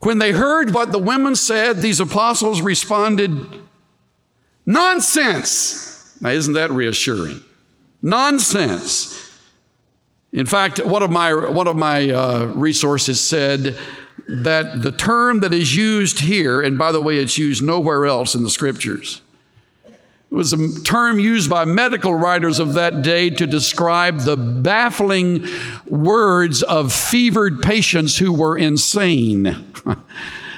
When 0.00 0.18
they 0.18 0.32
heard 0.32 0.74
what 0.74 0.92
the 0.92 0.98
women 0.98 1.34
said, 1.34 1.78
these 1.78 2.00
apostles 2.00 2.60
responded, 2.60 3.32
Nonsense! 4.66 6.16
Now, 6.20 6.30
isn't 6.30 6.54
that 6.54 6.70
reassuring? 6.70 7.40
Nonsense. 8.02 9.20
In 10.32 10.46
fact, 10.46 10.84
one 10.84 11.02
of 11.02 11.10
my, 11.10 11.32
one 11.32 11.66
of 11.66 11.76
my 11.76 12.10
uh, 12.10 12.46
resources 12.54 13.20
said, 13.20 13.78
that 14.28 14.82
the 14.82 14.92
term 14.92 15.40
that 15.40 15.52
is 15.52 15.76
used 15.76 16.20
here, 16.20 16.62
and 16.62 16.78
by 16.78 16.92
the 16.92 17.00
way, 17.00 17.18
it's 17.18 17.38
used 17.38 17.62
nowhere 17.62 18.06
else 18.06 18.34
in 18.34 18.42
the 18.42 18.50
scriptures, 18.50 19.20
it 20.34 20.36
was 20.36 20.52
a 20.52 20.82
term 20.82 21.20
used 21.20 21.48
by 21.48 21.64
medical 21.64 22.12
writers 22.12 22.58
of 22.58 22.74
that 22.74 23.02
day 23.02 23.30
to 23.30 23.46
describe 23.46 24.20
the 24.20 24.36
baffling 24.36 25.46
words 25.86 26.64
of 26.64 26.92
fevered 26.92 27.62
patients 27.62 28.18
who 28.18 28.32
were 28.32 28.58
insane. 28.58 29.64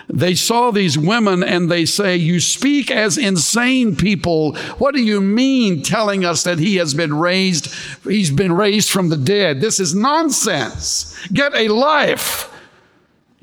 they 0.08 0.34
saw 0.34 0.70
these 0.70 0.96
women 0.96 1.42
and 1.42 1.70
they 1.70 1.84
say, 1.84 2.16
You 2.16 2.40
speak 2.40 2.90
as 2.90 3.18
insane 3.18 3.96
people. 3.96 4.56
What 4.78 4.94
do 4.94 5.02
you 5.02 5.20
mean 5.20 5.82
telling 5.82 6.24
us 6.24 6.42
that 6.44 6.58
he 6.58 6.76
has 6.76 6.94
been 6.94 7.12
raised? 7.12 7.68
He's 8.04 8.30
been 8.30 8.52
raised 8.52 8.88
from 8.88 9.10
the 9.10 9.18
dead. 9.18 9.60
This 9.60 9.78
is 9.78 9.94
nonsense. 9.94 11.14
Get 11.28 11.54
a 11.54 11.68
life. 11.68 12.50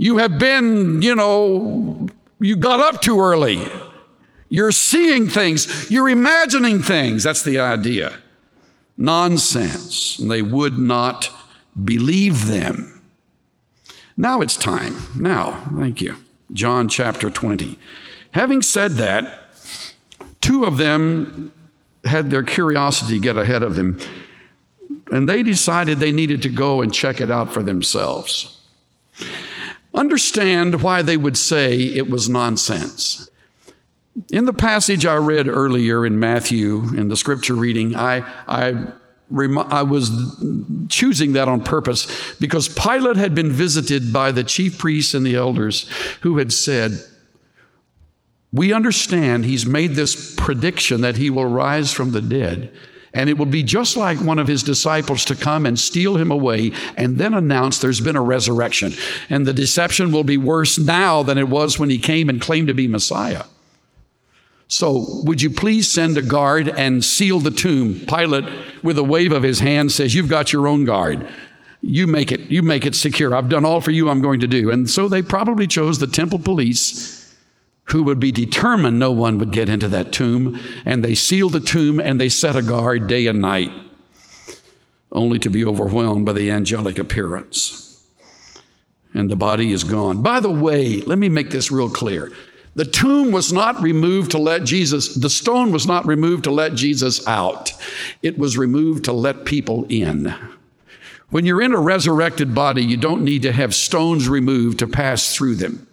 You 0.04 0.18
have 0.18 0.38
been, 0.38 1.02
you 1.02 1.16
know, 1.16 2.10
you 2.38 2.58
got 2.58 2.82
up 2.82 3.02
too 3.02 3.22
early. 3.22 3.66
You're 4.50 4.74
seeing 4.74 5.30
things, 5.30 5.90
you're 5.90 6.10
imagining 6.10 6.82
things. 6.82 7.24
That's 7.24 7.42
the 7.42 7.60
idea. 7.60 8.18
Nonsense. 8.98 10.20
And 10.20 10.30
they 10.30 10.42
would 10.42 10.78
not 10.78 11.30
believe 11.82 12.48
them. 12.48 13.02
Now 14.18 14.42
it's 14.42 14.58
time. 14.58 14.98
Now, 15.16 15.64
thank 15.74 16.02
you. 16.02 16.18
John 16.52 16.90
chapter 16.90 17.30
20. 17.30 17.80
Having 18.32 18.64
said 18.64 18.92
that, 18.96 19.54
two 20.42 20.66
of 20.66 20.76
them 20.76 21.54
had 22.04 22.30
their 22.30 22.44
curiosity 22.44 23.20
get 23.20 23.38
ahead 23.38 23.64
of 23.64 23.76
them, 23.76 23.98
and 25.14 25.30
they 25.30 25.44
decided 25.44 26.00
they 26.00 26.12
needed 26.12 26.42
to 26.42 26.50
go 26.50 26.82
and 26.82 26.94
check 26.94 27.22
it 27.22 27.32
out 27.32 27.54
for 27.54 27.64
themselves. 27.64 28.60
Understand 29.94 30.82
why 30.82 31.02
they 31.02 31.18
would 31.18 31.38
say 31.38 31.78
it 31.78 32.10
was 32.10 32.28
nonsense. 32.28 33.30
In 34.32 34.46
the 34.46 34.54
passage 34.54 35.06
I 35.06 35.16
read 35.16 35.48
earlier 35.48 36.06
in 36.06 36.20
Matthew, 36.20 36.80
in 36.96 37.08
the 37.08 37.16
scripture 37.16 37.56
reading, 37.56 37.96
I, 37.96 38.20
I, 38.48 38.88
I 39.32 39.84
was 39.84 40.12
choosing 40.90 41.34
that 41.34 41.48
on 41.48 41.64
purpose 41.64 42.36
because 42.40 42.70
Pilate 42.70 43.18
had 43.18 43.34
been 43.34 43.52
visited 43.52 44.14
by 44.14 44.32
the 44.32 44.44
chief 44.44 44.78
priests 44.78 45.14
and 45.14 45.26
the 45.26 45.36
elders 45.36 45.90
who 46.22 46.38
had 46.38 46.52
said, 46.52 47.04
We 48.52 48.74
understand 48.74 49.46
he's 49.46 49.66
made 49.66 49.92
this 49.92 50.36
prediction 50.36 51.02
that 51.02 51.18
he 51.18 51.30
will 51.30 51.46
rise 51.46 51.92
from 51.92 52.12
the 52.12 52.22
dead. 52.22 52.72
And 53.14 53.30
it 53.30 53.38
will 53.38 53.46
be 53.46 53.62
just 53.62 53.96
like 53.96 54.20
one 54.20 54.40
of 54.40 54.48
his 54.48 54.64
disciples 54.64 55.24
to 55.26 55.36
come 55.36 55.66
and 55.66 55.80
steal 55.80 56.18
him 56.18 56.32
away 56.32 56.72
and 56.98 57.18
then 57.18 57.34
announce 57.34 57.78
there's 57.78 58.02
been 58.02 58.16
a 58.16 58.22
resurrection. 58.22 58.94
And 59.30 59.46
the 59.46 59.54
deception 59.54 60.12
will 60.12 60.24
be 60.24 60.38
worse 60.38 60.80
now 60.80 61.22
than 61.22 61.38
it 61.38 61.48
was 61.48 61.78
when 61.78 61.92
he 61.92 62.00
came 62.00 62.28
and 62.28 62.42
claimed 62.42 62.70
to 62.70 62.74
be 62.74 62.88
Messiah. 62.88 63.44
So, 64.68 65.06
would 65.24 65.42
you 65.42 65.52
please 65.52 65.92
send 65.92 66.18
a 66.18 66.24
guard 66.24 66.68
and 66.68 67.06
seal 67.06 67.40
the 67.40 67.52
tomb? 67.52 68.00
Pilate, 68.08 68.46
with 68.82 68.98
a 68.98 69.04
wave 69.04 69.32
of 69.32 69.44
his 69.44 69.60
hand, 69.60 69.92
says, 69.92 70.16
You've 70.16 70.30
got 70.30 70.52
your 70.52 70.68
own 70.68 70.84
guard. 70.84 71.28
You 71.82 72.08
make 72.08 72.32
it, 72.32 72.40
you 72.50 72.64
make 72.64 72.86
it 72.86 72.96
secure. 72.96 73.36
I've 73.36 73.50
done 73.50 73.66
all 73.66 73.82
for 73.82 73.92
you 73.92 74.10
I'm 74.10 74.22
going 74.22 74.40
to 74.40 74.48
do. 74.48 74.72
And 74.72 74.90
so 74.90 75.08
they 75.08 75.22
probably 75.22 75.68
chose 75.68 76.00
the 76.00 76.08
temple 76.08 76.40
police 76.40 77.23
who 77.86 78.04
would 78.04 78.20
be 78.20 78.32
determined 78.32 78.98
no 78.98 79.12
one 79.12 79.38
would 79.38 79.52
get 79.52 79.70
into 79.70 79.88
that 79.90 80.12
tomb. 80.12 80.60
And 80.86 81.04
they 81.04 81.16
sealed 81.16 81.54
the 81.54 81.60
tomb 81.60 82.00
and 82.00 82.20
they 82.20 82.30
set 82.30 82.56
a 82.56 82.62
guard 82.62 83.08
day 83.08 83.28
and 83.28 83.42
night, 83.42 83.72
only 85.12 85.40
to 85.40 85.50
be 85.50 85.66
overwhelmed 85.66 86.26
by 86.26 86.34
the 86.34 86.50
angelic 86.52 86.98
appearance. 86.98 88.06
And 89.14 89.30
the 89.30 89.36
body 89.36 89.72
is 89.72 89.84
gone. 89.84 90.24
By 90.24 90.40
the 90.40 90.50
way, 90.50 91.02
let 91.02 91.20
me 91.20 91.30
make 91.30 91.52
this 91.52 91.72
real 91.72 91.90
clear. 91.90 92.32
The 92.76 92.86
tomb 92.86 93.32
was 93.32 93.54
not 93.54 93.80
removed 93.84 94.32
to 94.32 94.40
let 94.40 94.64
Jesus, 94.64 95.14
the 95.14 95.30
stone 95.30 95.72
was 95.72 95.86
not 95.86 96.08
removed 96.08 96.46
to 96.46 96.52
let 96.52 96.74
Jesus 96.74 97.28
out. 97.28 97.72
It 98.24 98.40
was 98.40 98.58
removed 98.58 99.06
to 99.06 99.14
let 99.14 99.46
people 99.46 99.86
in. 99.90 100.34
When 101.30 101.46
you're 101.46 101.62
in 101.62 101.74
a 101.74 101.80
resurrected 101.80 102.56
body, 102.56 102.84
you 102.84 102.98
don't 102.98 103.24
need 103.24 103.44
to 103.44 103.52
have 103.52 103.76
stones 103.76 104.28
removed 104.28 104.80
to 104.80 104.88
pass 104.88 105.36
through 105.36 105.56
them. 105.56 105.88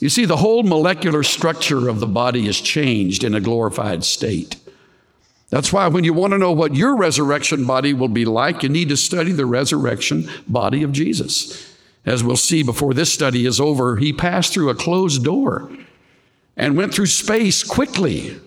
You 0.00 0.08
see, 0.08 0.24
the 0.24 0.36
whole 0.36 0.62
molecular 0.62 1.22
structure 1.22 1.88
of 1.88 2.00
the 2.00 2.06
body 2.06 2.46
is 2.46 2.60
changed 2.60 3.24
in 3.24 3.34
a 3.34 3.40
glorified 3.40 4.04
state. 4.04 4.56
That's 5.50 5.72
why 5.72 5.88
when 5.88 6.04
you 6.04 6.12
want 6.12 6.32
to 6.32 6.38
know 6.38 6.52
what 6.52 6.74
your 6.74 6.94
resurrection 6.94 7.64
body 7.64 7.94
will 7.94 8.08
be 8.08 8.24
like, 8.24 8.62
you 8.62 8.68
need 8.68 8.90
to 8.90 8.96
study 8.96 9.32
the 9.32 9.46
resurrection 9.46 10.28
body 10.46 10.82
of 10.82 10.92
Jesus. 10.92 11.74
As 12.04 12.22
we'll 12.22 12.36
see 12.36 12.62
before 12.62 12.94
this 12.94 13.12
study 13.12 13.46
is 13.46 13.60
over, 13.60 13.96
he 13.96 14.12
passed 14.12 14.52
through 14.52 14.70
a 14.70 14.74
closed 14.74 15.24
door 15.24 15.70
and 16.56 16.76
went 16.76 16.94
through 16.94 17.06
space 17.06 17.62
quickly. 17.62 18.38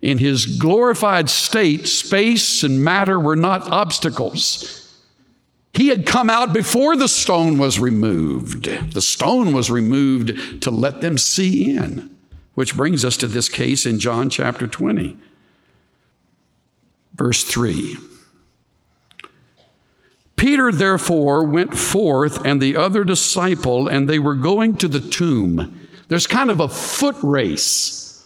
In 0.00 0.18
his 0.18 0.46
glorified 0.46 1.28
state, 1.28 1.88
space 1.88 2.62
and 2.62 2.84
matter 2.84 3.18
were 3.18 3.36
not 3.36 3.68
obstacles. 3.70 4.87
He 5.72 5.88
had 5.88 6.06
come 6.06 6.28
out 6.28 6.52
before 6.52 6.96
the 6.96 7.08
stone 7.08 7.58
was 7.58 7.78
removed. 7.78 8.64
The 8.92 9.02
stone 9.02 9.52
was 9.52 9.70
removed 9.70 10.62
to 10.62 10.70
let 10.70 11.00
them 11.00 11.18
see 11.18 11.76
in, 11.76 12.10
which 12.54 12.76
brings 12.76 13.04
us 13.04 13.16
to 13.18 13.26
this 13.26 13.48
case 13.48 13.86
in 13.86 13.98
John 14.00 14.30
chapter 14.30 14.66
20, 14.66 15.16
verse 17.14 17.44
3. 17.44 17.96
Peter, 20.36 20.70
therefore, 20.70 21.44
went 21.44 21.76
forth 21.76 22.44
and 22.44 22.62
the 22.62 22.76
other 22.76 23.04
disciple, 23.04 23.88
and 23.88 24.08
they 24.08 24.20
were 24.20 24.36
going 24.36 24.76
to 24.76 24.88
the 24.88 25.00
tomb. 25.00 25.88
There's 26.08 26.26
kind 26.26 26.50
of 26.50 26.60
a 26.60 26.68
foot 26.68 27.16
race. 27.22 28.24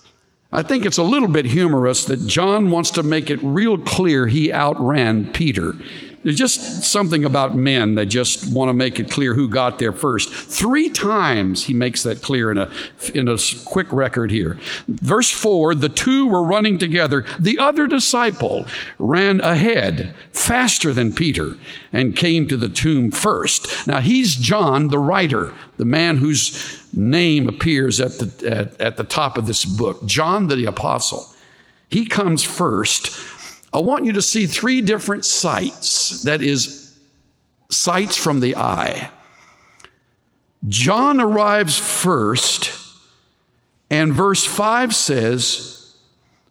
I 0.52 0.62
think 0.62 0.84
it's 0.84 0.98
a 0.98 1.02
little 1.02 1.28
bit 1.28 1.46
humorous 1.46 2.04
that 2.04 2.26
John 2.26 2.70
wants 2.70 2.90
to 2.92 3.02
make 3.02 3.30
it 3.30 3.40
real 3.42 3.78
clear 3.78 4.26
he 4.26 4.52
outran 4.52 5.32
Peter. 5.32 5.74
There's 6.22 6.36
just 6.36 6.84
something 6.84 7.24
about 7.24 7.56
men 7.56 7.96
that 7.96 8.06
just 8.06 8.52
want 8.52 8.68
to 8.68 8.72
make 8.74 9.00
it 9.00 9.10
clear 9.10 9.34
who 9.34 9.48
got 9.48 9.78
there 9.78 9.92
first. 9.92 10.32
Three 10.32 10.88
times 10.88 11.64
he 11.64 11.74
makes 11.74 12.04
that 12.04 12.22
clear 12.22 12.52
in 12.52 12.58
a, 12.58 12.70
in 13.12 13.28
a 13.28 13.36
quick 13.64 13.92
record 13.92 14.30
here. 14.30 14.58
Verse 14.86 15.30
4 15.30 15.74
the 15.74 15.88
two 15.88 16.28
were 16.28 16.42
running 16.42 16.78
together. 16.78 17.24
The 17.40 17.58
other 17.58 17.86
disciple 17.86 18.66
ran 18.98 19.40
ahead 19.40 20.14
faster 20.32 20.92
than 20.92 21.12
Peter 21.12 21.56
and 21.92 22.16
came 22.16 22.46
to 22.48 22.56
the 22.56 22.68
tomb 22.68 23.10
first. 23.10 23.86
Now 23.86 24.00
he's 24.00 24.36
John, 24.36 24.88
the 24.88 24.98
writer, 24.98 25.52
the 25.76 25.84
man 25.84 26.18
whose 26.18 26.80
name 26.92 27.48
appears 27.48 28.00
at 28.00 28.12
the, 28.12 28.50
at, 28.50 28.80
at 28.80 28.96
the 28.96 29.04
top 29.04 29.36
of 29.36 29.46
this 29.46 29.64
book, 29.64 30.04
John 30.06 30.46
the 30.46 30.66
Apostle. 30.66 31.26
He 31.88 32.06
comes 32.06 32.42
first 32.44 33.08
I 33.74 33.80
want 33.80 34.04
you 34.04 34.12
to 34.12 34.22
see 34.22 34.46
three 34.46 34.80
different 34.80 35.24
sights 35.24 36.22
that 36.24 36.42
is, 36.42 36.98
sights 37.70 38.16
from 38.16 38.40
the 38.40 38.56
eye. 38.56 39.10
John 40.68 41.20
arrives 41.20 41.78
first, 41.78 42.72
and 43.90 44.12
verse 44.12 44.44
5 44.44 44.94
says, 44.94 45.96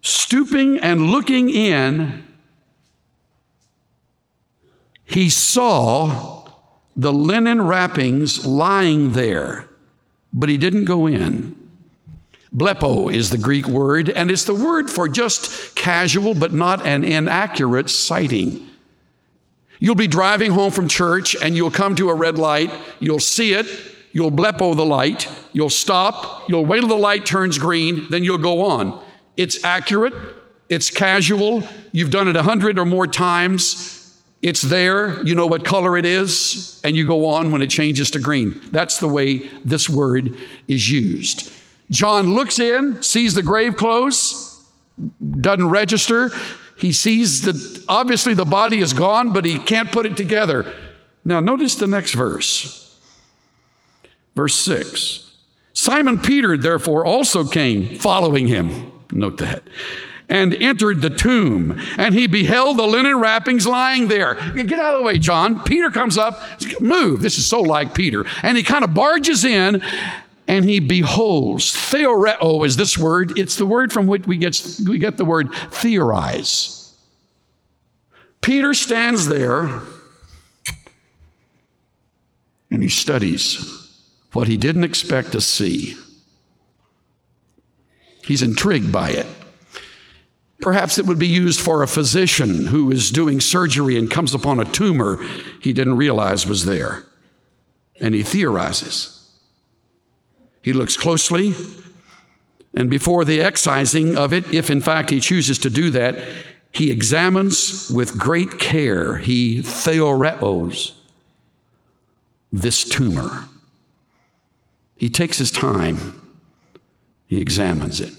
stooping 0.01 0.79
and 0.79 1.11
looking 1.11 1.49
in, 1.49 2.25
he 5.05 5.29
saw 5.29 6.47
the 6.95 7.13
linen 7.13 7.61
wrappings 7.61 8.45
lying 8.45 9.11
there, 9.11 9.69
but 10.33 10.49
he 10.49 10.57
didn't 10.57 10.85
go 10.85 11.05
in. 11.07 11.55
Blepo 12.55 13.13
is 13.13 13.29
the 13.29 13.37
Greek 13.37 13.65
word, 13.65 14.09
and 14.09 14.29
it's 14.29 14.43
the 14.43 14.53
word 14.53 14.89
for 14.89 15.07
just 15.07 15.73
casual 15.75 16.33
but 16.33 16.51
not 16.51 16.85
an 16.85 17.03
inaccurate 17.03 17.89
sighting. 17.89 18.67
You'll 19.79 19.95
be 19.95 20.07
driving 20.07 20.51
home 20.51 20.71
from 20.71 20.87
church 20.87 21.35
and 21.41 21.55
you'll 21.55 21.71
come 21.71 21.95
to 21.95 22.09
a 22.09 22.13
red 22.13 22.37
light, 22.37 22.71
you'll 22.99 23.19
see 23.19 23.53
it, 23.53 23.65
you'll 24.11 24.31
blepo 24.31 24.75
the 24.75 24.85
light, 24.85 25.27
you'll 25.53 25.69
stop, 25.69 26.47
you'll 26.49 26.65
wait 26.65 26.81
till 26.81 26.89
the 26.89 26.95
light 26.95 27.25
turns 27.25 27.57
green, 27.57 28.05
then 28.09 28.23
you'll 28.23 28.37
go 28.37 28.63
on. 28.63 29.01
It's 29.37 29.63
accurate, 29.63 30.13
it's 30.69 30.89
casual, 30.89 31.63
you've 31.93 32.11
done 32.11 32.27
it 32.27 32.35
a 32.35 32.43
hundred 32.43 32.77
or 32.77 32.85
more 32.85 33.07
times. 33.07 33.97
It's 34.41 34.61
there, 34.61 35.23
you 35.23 35.35
know 35.35 35.47
what 35.47 35.63
color 35.63 35.97
it 35.97 36.05
is, 36.05 36.81
and 36.83 36.95
you 36.95 37.07
go 37.07 37.27
on 37.27 37.51
when 37.51 37.61
it 37.61 37.69
changes 37.69 38.11
to 38.11 38.19
green. 38.19 38.59
That's 38.71 38.99
the 38.99 39.07
way 39.07 39.49
this 39.63 39.87
word 39.89 40.35
is 40.67 40.91
used. 40.91 41.51
John 41.91 42.33
looks 42.33 42.57
in, 42.57 43.03
sees 43.03 43.35
the 43.35 43.43
grave 43.43 43.75
clothes, 43.75 44.65
doesn't 45.39 45.69
register. 45.69 46.31
He 46.77 46.93
sees 46.93 47.41
that 47.43 47.83
obviously 47.87 48.33
the 48.33 48.45
body 48.45 48.79
is 48.79 48.93
gone, 48.93 49.33
but 49.33 49.45
he 49.45 49.59
can't 49.59 49.91
put 49.91 50.05
it 50.05 50.17
together. 50.17 50.73
Now, 51.23 51.39
notice 51.39 51.75
the 51.75 51.87
next 51.87 52.13
verse. 52.13 52.99
Verse 54.35 54.55
6. 54.55 55.35
Simon 55.73 56.19
Peter, 56.19 56.57
therefore, 56.57 57.05
also 57.05 57.45
came 57.45 57.97
following 57.99 58.47
him. 58.47 58.91
Note 59.11 59.37
that. 59.37 59.63
And 60.29 60.53
entered 60.55 61.01
the 61.01 61.09
tomb, 61.09 61.77
and 61.97 62.15
he 62.15 62.25
beheld 62.25 62.77
the 62.77 62.87
linen 62.87 63.19
wrappings 63.19 63.67
lying 63.67 64.07
there. 64.07 64.35
Get 64.55 64.79
out 64.79 64.93
of 64.93 65.01
the 65.01 65.05
way, 65.05 65.17
John. 65.17 65.61
Peter 65.63 65.91
comes 65.91 66.17
up, 66.17 66.41
move. 66.79 67.21
This 67.21 67.37
is 67.37 67.45
so 67.45 67.59
like 67.59 67.93
Peter. 67.93 68.25
And 68.41 68.55
he 68.55 68.63
kind 68.63 68.85
of 68.85 68.93
barges 68.93 69.43
in, 69.43 69.81
and 70.51 70.65
he 70.65 70.81
beholds. 70.81 71.71
Theoreo 71.71 72.65
is 72.65 72.75
this 72.75 72.97
word. 72.97 73.39
It's 73.39 73.55
the 73.55 73.65
word 73.65 73.93
from 73.93 74.05
which 74.05 74.27
we 74.27 74.35
get, 74.35 74.61
we 74.85 74.99
get 74.99 75.15
the 75.15 75.23
word 75.23 75.55
theorize. 75.71 76.93
Peter 78.41 78.73
stands 78.73 79.29
there 79.29 79.79
and 82.69 82.83
he 82.83 82.89
studies 82.89 83.65
what 84.33 84.49
he 84.49 84.57
didn't 84.57 84.83
expect 84.83 85.31
to 85.31 85.39
see. 85.39 85.95
He's 88.25 88.41
intrigued 88.41 88.91
by 88.91 89.11
it. 89.11 89.27
Perhaps 90.59 90.97
it 90.97 91.05
would 91.05 91.17
be 91.17 91.27
used 91.27 91.61
for 91.61 91.81
a 91.81 91.87
physician 91.87 92.67
who 92.67 92.91
is 92.91 93.09
doing 93.09 93.39
surgery 93.39 93.97
and 93.97 94.11
comes 94.11 94.33
upon 94.33 94.59
a 94.59 94.65
tumor 94.65 95.17
he 95.61 95.71
didn't 95.71 95.95
realize 95.95 96.45
was 96.45 96.65
there. 96.65 97.05
And 98.01 98.13
he 98.13 98.21
theorizes. 98.21 99.20
He 100.61 100.73
looks 100.73 100.95
closely, 100.95 101.55
and 102.73 102.89
before 102.89 103.25
the 103.25 103.41
excising 103.41 104.17
of 104.17 104.31
it, 104.33 104.53
if 104.53 104.69
in 104.69 104.81
fact 104.81 105.09
he 105.09 105.19
chooses 105.19 105.57
to 105.59 105.69
do 105.69 105.89
that, 105.91 106.17
he 106.71 106.91
examines 106.91 107.89
with 107.89 108.17
great 108.17 108.59
care, 108.59 109.17
he 109.17 109.61
theoreos 109.61 110.93
this 112.51 112.87
tumor. 112.87 113.45
He 114.95 115.09
takes 115.09 115.37
his 115.37 115.51
time 115.51 116.21
he 117.31 117.39
examines 117.39 118.01
it. 118.01 118.13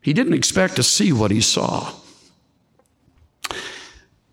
He 0.00 0.12
didn't 0.12 0.34
expect 0.34 0.76
to 0.76 0.84
see 0.84 1.12
what 1.12 1.32
he 1.32 1.40
saw. 1.40 1.92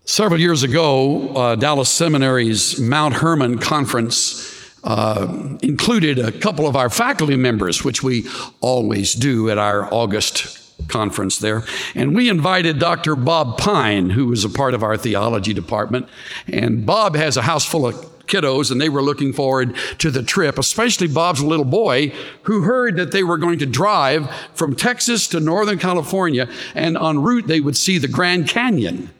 Several 0.04 0.38
years 0.38 0.62
ago, 0.62 1.30
uh, 1.30 1.56
Dallas 1.56 1.90
Seminary's 1.90 2.78
Mount 2.78 3.14
Hermon 3.14 3.58
conference 3.58 4.53
uh, 4.84 5.56
included 5.62 6.18
a 6.18 6.30
couple 6.30 6.66
of 6.66 6.76
our 6.76 6.90
faculty 6.90 7.36
members, 7.36 7.82
which 7.82 8.02
we 8.02 8.28
always 8.60 9.14
do 9.14 9.50
at 9.50 9.58
our 9.58 9.92
August 9.92 10.60
conference 10.88 11.38
there. 11.38 11.64
And 11.94 12.14
we 12.14 12.28
invited 12.28 12.78
Dr. 12.78 13.16
Bob 13.16 13.58
Pyne, 13.58 14.10
who 14.10 14.26
was 14.26 14.44
a 14.44 14.50
part 14.50 14.74
of 14.74 14.82
our 14.82 14.96
theology 14.96 15.54
department. 15.54 16.08
And 16.46 16.84
Bob 16.84 17.16
has 17.16 17.36
a 17.36 17.42
house 17.42 17.64
full 17.64 17.86
of 17.86 17.94
kiddos, 18.26 18.70
and 18.70 18.80
they 18.80 18.88
were 18.88 19.02
looking 19.02 19.32
forward 19.32 19.76
to 19.98 20.10
the 20.10 20.22
trip, 20.22 20.58
especially 20.58 21.08
Bob's 21.08 21.42
little 21.42 21.64
boy, 21.64 22.12
who 22.42 22.62
heard 22.62 22.96
that 22.96 23.12
they 23.12 23.22
were 23.22 23.38
going 23.38 23.58
to 23.58 23.66
drive 23.66 24.30
from 24.54 24.74
Texas 24.74 25.28
to 25.28 25.40
Northern 25.40 25.78
California, 25.78 26.48
and 26.74 26.96
en 26.96 27.22
route 27.22 27.46
they 27.46 27.60
would 27.60 27.76
see 27.76 27.98
the 27.98 28.08
Grand 28.08 28.48
Canyon. 28.48 29.10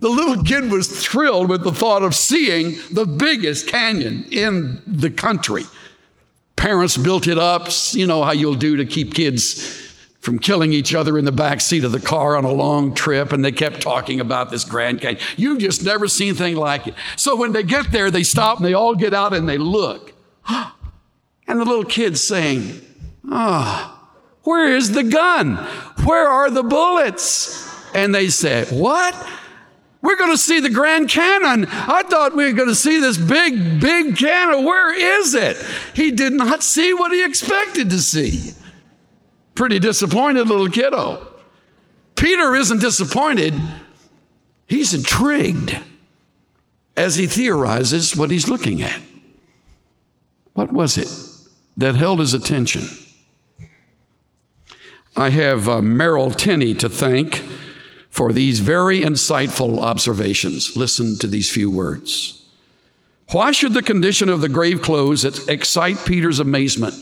The 0.00 0.08
little 0.08 0.42
kid 0.42 0.70
was 0.70 0.88
thrilled 1.04 1.48
with 1.48 1.62
the 1.64 1.72
thought 1.72 2.02
of 2.02 2.14
seeing 2.14 2.76
the 2.92 3.06
biggest 3.06 3.66
canyon 3.66 4.26
in 4.30 4.82
the 4.86 5.10
country. 5.10 5.64
Parents 6.54 6.96
built 6.96 7.26
it 7.26 7.38
up, 7.38 7.68
you 7.92 8.06
know 8.06 8.22
how 8.22 8.32
you'll 8.32 8.54
do 8.54 8.76
to 8.76 8.84
keep 8.84 9.14
kids 9.14 9.84
from 10.20 10.38
killing 10.40 10.72
each 10.72 10.92
other 10.94 11.16
in 11.18 11.24
the 11.24 11.32
back 11.32 11.60
seat 11.60 11.84
of 11.84 11.92
the 11.92 12.00
car 12.00 12.36
on 12.36 12.44
a 12.44 12.50
long 12.50 12.92
trip, 12.92 13.32
and 13.32 13.44
they 13.44 13.52
kept 13.52 13.80
talking 13.80 14.18
about 14.20 14.50
this 14.50 14.64
Grand 14.64 15.00
Canyon. 15.00 15.22
You've 15.36 15.60
just 15.60 15.84
never 15.84 16.08
seen 16.08 16.30
anything 16.30 16.56
like 16.56 16.88
it. 16.88 16.94
So 17.14 17.36
when 17.36 17.52
they 17.52 17.62
get 17.62 17.92
there, 17.92 18.10
they 18.10 18.24
stop 18.24 18.56
and 18.56 18.66
they 18.66 18.74
all 18.74 18.96
get 18.96 19.14
out 19.14 19.32
and 19.32 19.48
they 19.48 19.58
look. 19.58 20.12
And 21.48 21.60
the 21.60 21.64
little 21.64 21.84
kid's 21.84 22.26
saying, 22.26 22.80
Ah, 23.30 23.94
oh, 23.94 24.18
where 24.42 24.74
is 24.74 24.90
the 24.90 25.04
gun? 25.04 25.54
Where 26.04 26.26
are 26.26 26.50
the 26.50 26.64
bullets? 26.64 27.72
And 27.94 28.12
they 28.12 28.30
say 28.30 28.64
What? 28.64 29.14
We're 30.02 30.16
going 30.16 30.30
to 30.30 30.38
see 30.38 30.60
the 30.60 30.70
Grand 30.70 31.08
Canyon. 31.08 31.66
I 31.68 32.02
thought 32.02 32.36
we 32.36 32.44
were 32.44 32.52
going 32.52 32.68
to 32.68 32.74
see 32.74 33.00
this 33.00 33.18
big, 33.18 33.80
big 33.80 34.16
canyon. 34.16 34.64
Where 34.64 34.94
is 34.94 35.34
it? 35.34 35.56
He 35.94 36.12
did 36.12 36.32
not 36.32 36.62
see 36.62 36.94
what 36.94 37.12
he 37.12 37.24
expected 37.24 37.90
to 37.90 37.98
see. 37.98 38.52
Pretty 39.54 39.78
disappointed 39.78 40.48
little 40.48 40.68
kiddo. 40.68 41.26
Peter 42.14 42.54
isn't 42.54 42.80
disappointed, 42.80 43.54
he's 44.66 44.94
intrigued 44.94 45.78
as 46.96 47.16
he 47.16 47.26
theorizes 47.26 48.16
what 48.16 48.30
he's 48.30 48.48
looking 48.48 48.82
at. 48.82 49.00
What 50.54 50.72
was 50.72 50.96
it 50.96 51.08
that 51.76 51.94
held 51.94 52.20
his 52.20 52.32
attention? 52.32 52.84
I 55.14 55.30
have 55.30 55.68
uh, 55.68 55.82
Merrill 55.82 56.30
Tenney 56.30 56.74
to 56.74 56.88
thank 56.88 57.42
for 58.16 58.32
these 58.32 58.60
very 58.60 59.02
insightful 59.02 59.78
observations. 59.78 60.74
Listen 60.74 61.18
to 61.18 61.26
these 61.26 61.52
few 61.52 61.70
words. 61.70 62.42
Why 63.30 63.52
should 63.52 63.74
the 63.74 63.82
condition 63.82 64.30
of 64.30 64.40
the 64.40 64.48
grave 64.48 64.80
clothes 64.80 65.22
excite 65.48 66.02
Peter's 66.06 66.40
amazement? 66.40 66.94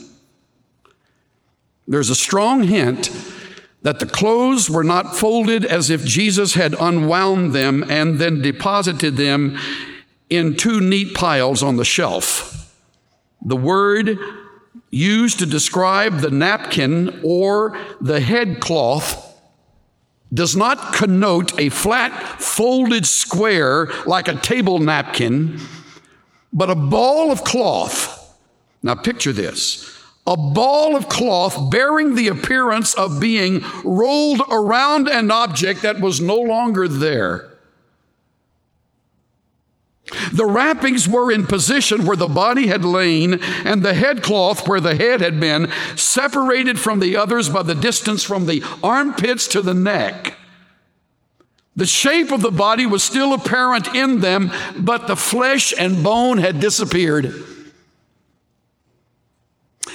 There's 1.87 2.11
a 2.11 2.17
strong 2.17 2.65
hint 2.65 3.13
that 3.83 4.01
the 4.01 4.07
clothes 4.07 4.69
were 4.69 4.83
not 4.83 5.15
folded 5.15 5.65
as 5.65 5.89
if 5.89 6.05
Jesus 6.05 6.55
had 6.55 6.75
unwound 6.81 7.53
them 7.53 7.85
and 7.89 8.19
then 8.19 8.43
deposited 8.43 9.17
them 9.17 9.57
in 10.29 10.57
two 10.57 10.81
neat 10.81 11.15
piles 11.15 11.63
on 11.63 11.77
the 11.77 11.85
shelf. 11.85 12.75
The 13.41 13.55
word 13.55 14.19
used 14.91 15.39
to 15.39 15.47
describe 15.47 16.19
the 16.19 16.31
napkin 16.31 17.21
or 17.23 17.79
the 18.01 18.19
headcloth 18.19 19.24
does 20.35 20.57
not 20.57 20.93
connote 20.93 21.59
a 21.59 21.69
flat 21.69 22.43
folded 22.43 23.07
square 23.07 23.87
like 24.05 24.29
a 24.29 24.35
table 24.35 24.81
napkin, 24.81 25.61
but 26.53 26.69
a 26.69 26.75
ball 26.75 27.31
of 27.31 27.45
cloth. 27.45 28.21
Now 28.83 28.95
picture 28.95 29.33
this 29.33 29.91
a 30.27 30.37
ball 30.37 30.97
of 30.97 31.09
cloth 31.09 31.71
bearing 31.71 32.15
the 32.15 32.29
appearance 32.29 32.95
of 32.95 33.21
being 33.21 33.63
rolled 33.85 34.41
around 34.51 35.07
an 35.09 35.31
object 35.31 35.83
that 35.83 36.01
was 36.01 36.21
no 36.21 36.37
longer 36.37 36.89
there. 36.89 37.54
The 40.33 40.45
wrappings 40.45 41.09
were 41.09 41.33
in 41.33 41.47
position 41.47 42.05
where 42.05 42.17
the 42.17 42.29
body 42.29 42.67
had 42.67 42.85
lain, 42.85 43.41
and 43.65 43.83
the 43.83 43.95
headcloth 43.95 44.69
where 44.69 44.81
the 44.81 44.97
head 44.97 45.21
had 45.21 45.41
been, 45.41 45.71
separated 45.97 46.79
from 46.79 47.01
the 47.01 47.17
others 47.17 47.49
by 47.49 47.63
the 47.63 47.75
distance 47.75 48.23
from 48.23 48.47
the 48.47 48.63
armpits 48.83 49.49
to 49.49 49.63
the 49.63 49.75
neck. 49.75 50.37
The 51.77 51.87
shape 51.87 52.31
of 52.31 52.43
the 52.43 52.53
body 52.53 52.87
was 52.87 53.03
still 53.03 53.33
apparent 53.33 53.95
in 53.95 54.21
them, 54.21 54.53
but 54.77 55.07
the 55.07 55.17
flesh 55.17 55.73
and 55.77 56.05
bone 56.05 56.39
had 56.39 56.61
disappeared. 56.61 57.35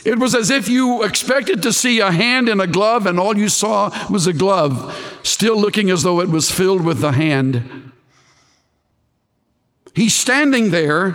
It 0.05 0.17
was 0.17 0.33
as 0.33 0.49
if 0.49 0.69
you 0.69 1.03
expected 1.03 1.61
to 1.63 1.73
see 1.73 1.99
a 1.99 2.11
hand 2.11 2.49
in 2.49 2.59
a 2.59 2.67
glove, 2.67 3.05
and 3.05 3.19
all 3.19 3.37
you 3.37 3.49
saw 3.49 3.91
was 4.09 4.27
a 4.27 4.33
glove, 4.33 5.19
still 5.23 5.59
looking 5.59 5.89
as 5.89 6.03
though 6.03 6.19
it 6.19 6.29
was 6.29 6.51
filled 6.51 6.83
with 6.83 6.99
the 6.99 7.11
hand. 7.11 7.88
He's 9.99 10.15
standing 10.15 10.71
there 10.71 11.13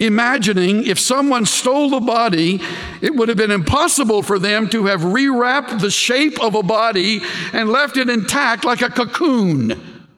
imagining 0.00 0.84
if 0.88 0.98
someone 0.98 1.46
stole 1.46 1.88
the 1.90 2.00
body, 2.00 2.60
it 3.00 3.14
would 3.14 3.28
have 3.28 3.38
been 3.38 3.52
impossible 3.52 4.24
for 4.24 4.40
them 4.40 4.68
to 4.70 4.86
have 4.86 5.02
rewrapped 5.02 5.80
the 5.80 5.90
shape 5.92 6.40
of 6.42 6.56
a 6.56 6.64
body 6.64 7.20
and 7.52 7.68
left 7.68 7.96
it 7.96 8.10
intact 8.10 8.64
like 8.64 8.82
a 8.82 8.88
cocoon. 8.88 10.08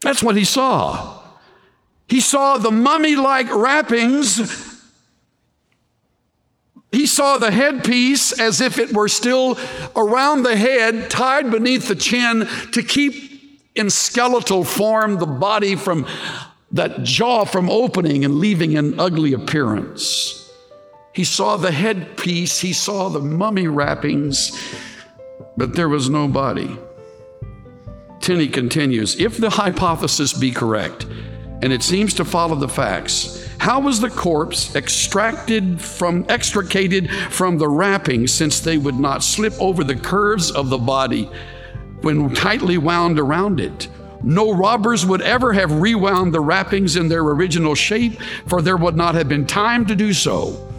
That's 0.00 0.24
what 0.24 0.34
he 0.34 0.44
saw. 0.44 1.22
He 2.08 2.20
saw 2.20 2.58
the 2.58 2.72
mummy 2.72 3.14
like 3.14 3.46
wrappings. 3.54 4.82
He 6.90 7.06
saw 7.06 7.38
the 7.38 7.52
headpiece 7.52 8.40
as 8.40 8.60
if 8.60 8.80
it 8.80 8.92
were 8.92 9.08
still 9.08 9.56
around 9.94 10.42
the 10.42 10.56
head, 10.56 11.10
tied 11.10 11.52
beneath 11.52 11.86
the 11.86 11.94
chin 11.94 12.48
to 12.72 12.82
keep 12.82 13.33
in 13.74 13.90
skeletal 13.90 14.64
form 14.64 15.18
the 15.18 15.26
body 15.26 15.74
from 15.76 16.06
that 16.72 17.02
jaw 17.02 17.44
from 17.44 17.70
opening 17.70 18.24
and 18.24 18.38
leaving 18.38 18.76
an 18.76 18.98
ugly 18.98 19.32
appearance. 19.32 20.52
He 21.12 21.24
saw 21.24 21.56
the 21.56 21.70
headpiece, 21.70 22.58
he 22.58 22.72
saw 22.72 23.08
the 23.08 23.20
mummy 23.20 23.68
wrappings, 23.68 24.52
but 25.56 25.74
there 25.74 25.88
was 25.88 26.10
no 26.10 26.26
body. 26.26 26.76
Tenney 28.20 28.48
continues 28.48 29.20
if 29.20 29.36
the 29.36 29.50
hypothesis 29.50 30.32
be 30.32 30.50
correct, 30.50 31.04
and 31.62 31.72
it 31.72 31.82
seems 31.82 32.14
to 32.14 32.24
follow 32.24 32.56
the 32.56 32.68
facts, 32.68 33.46
how 33.58 33.80
was 33.80 34.00
the 34.00 34.10
corpse 34.10 34.74
extracted 34.74 35.80
from 35.80 36.26
extricated 36.28 37.10
from 37.30 37.58
the 37.58 37.68
wrappings 37.68 38.32
since 38.32 38.60
they 38.60 38.78
would 38.78 38.96
not 38.96 39.22
slip 39.22 39.52
over 39.60 39.84
the 39.84 39.94
curves 39.94 40.50
of 40.50 40.68
the 40.68 40.78
body 40.78 41.30
when 42.04 42.34
tightly 42.34 42.78
wound 42.78 43.18
around 43.18 43.58
it. 43.58 43.88
No 44.24 44.52
robbers 44.52 45.04
would 45.04 45.20
ever 45.20 45.52
have 45.52 45.70
rewound 45.70 46.32
the 46.32 46.40
wrappings 46.40 46.96
in 46.96 47.08
their 47.08 47.20
original 47.20 47.74
shape, 47.74 48.20
for 48.46 48.62
there 48.62 48.78
would 48.78 48.96
not 48.96 49.14
have 49.14 49.28
been 49.28 49.46
time 49.46 49.84
to 49.86 49.94
do 49.94 50.14
so. 50.14 50.70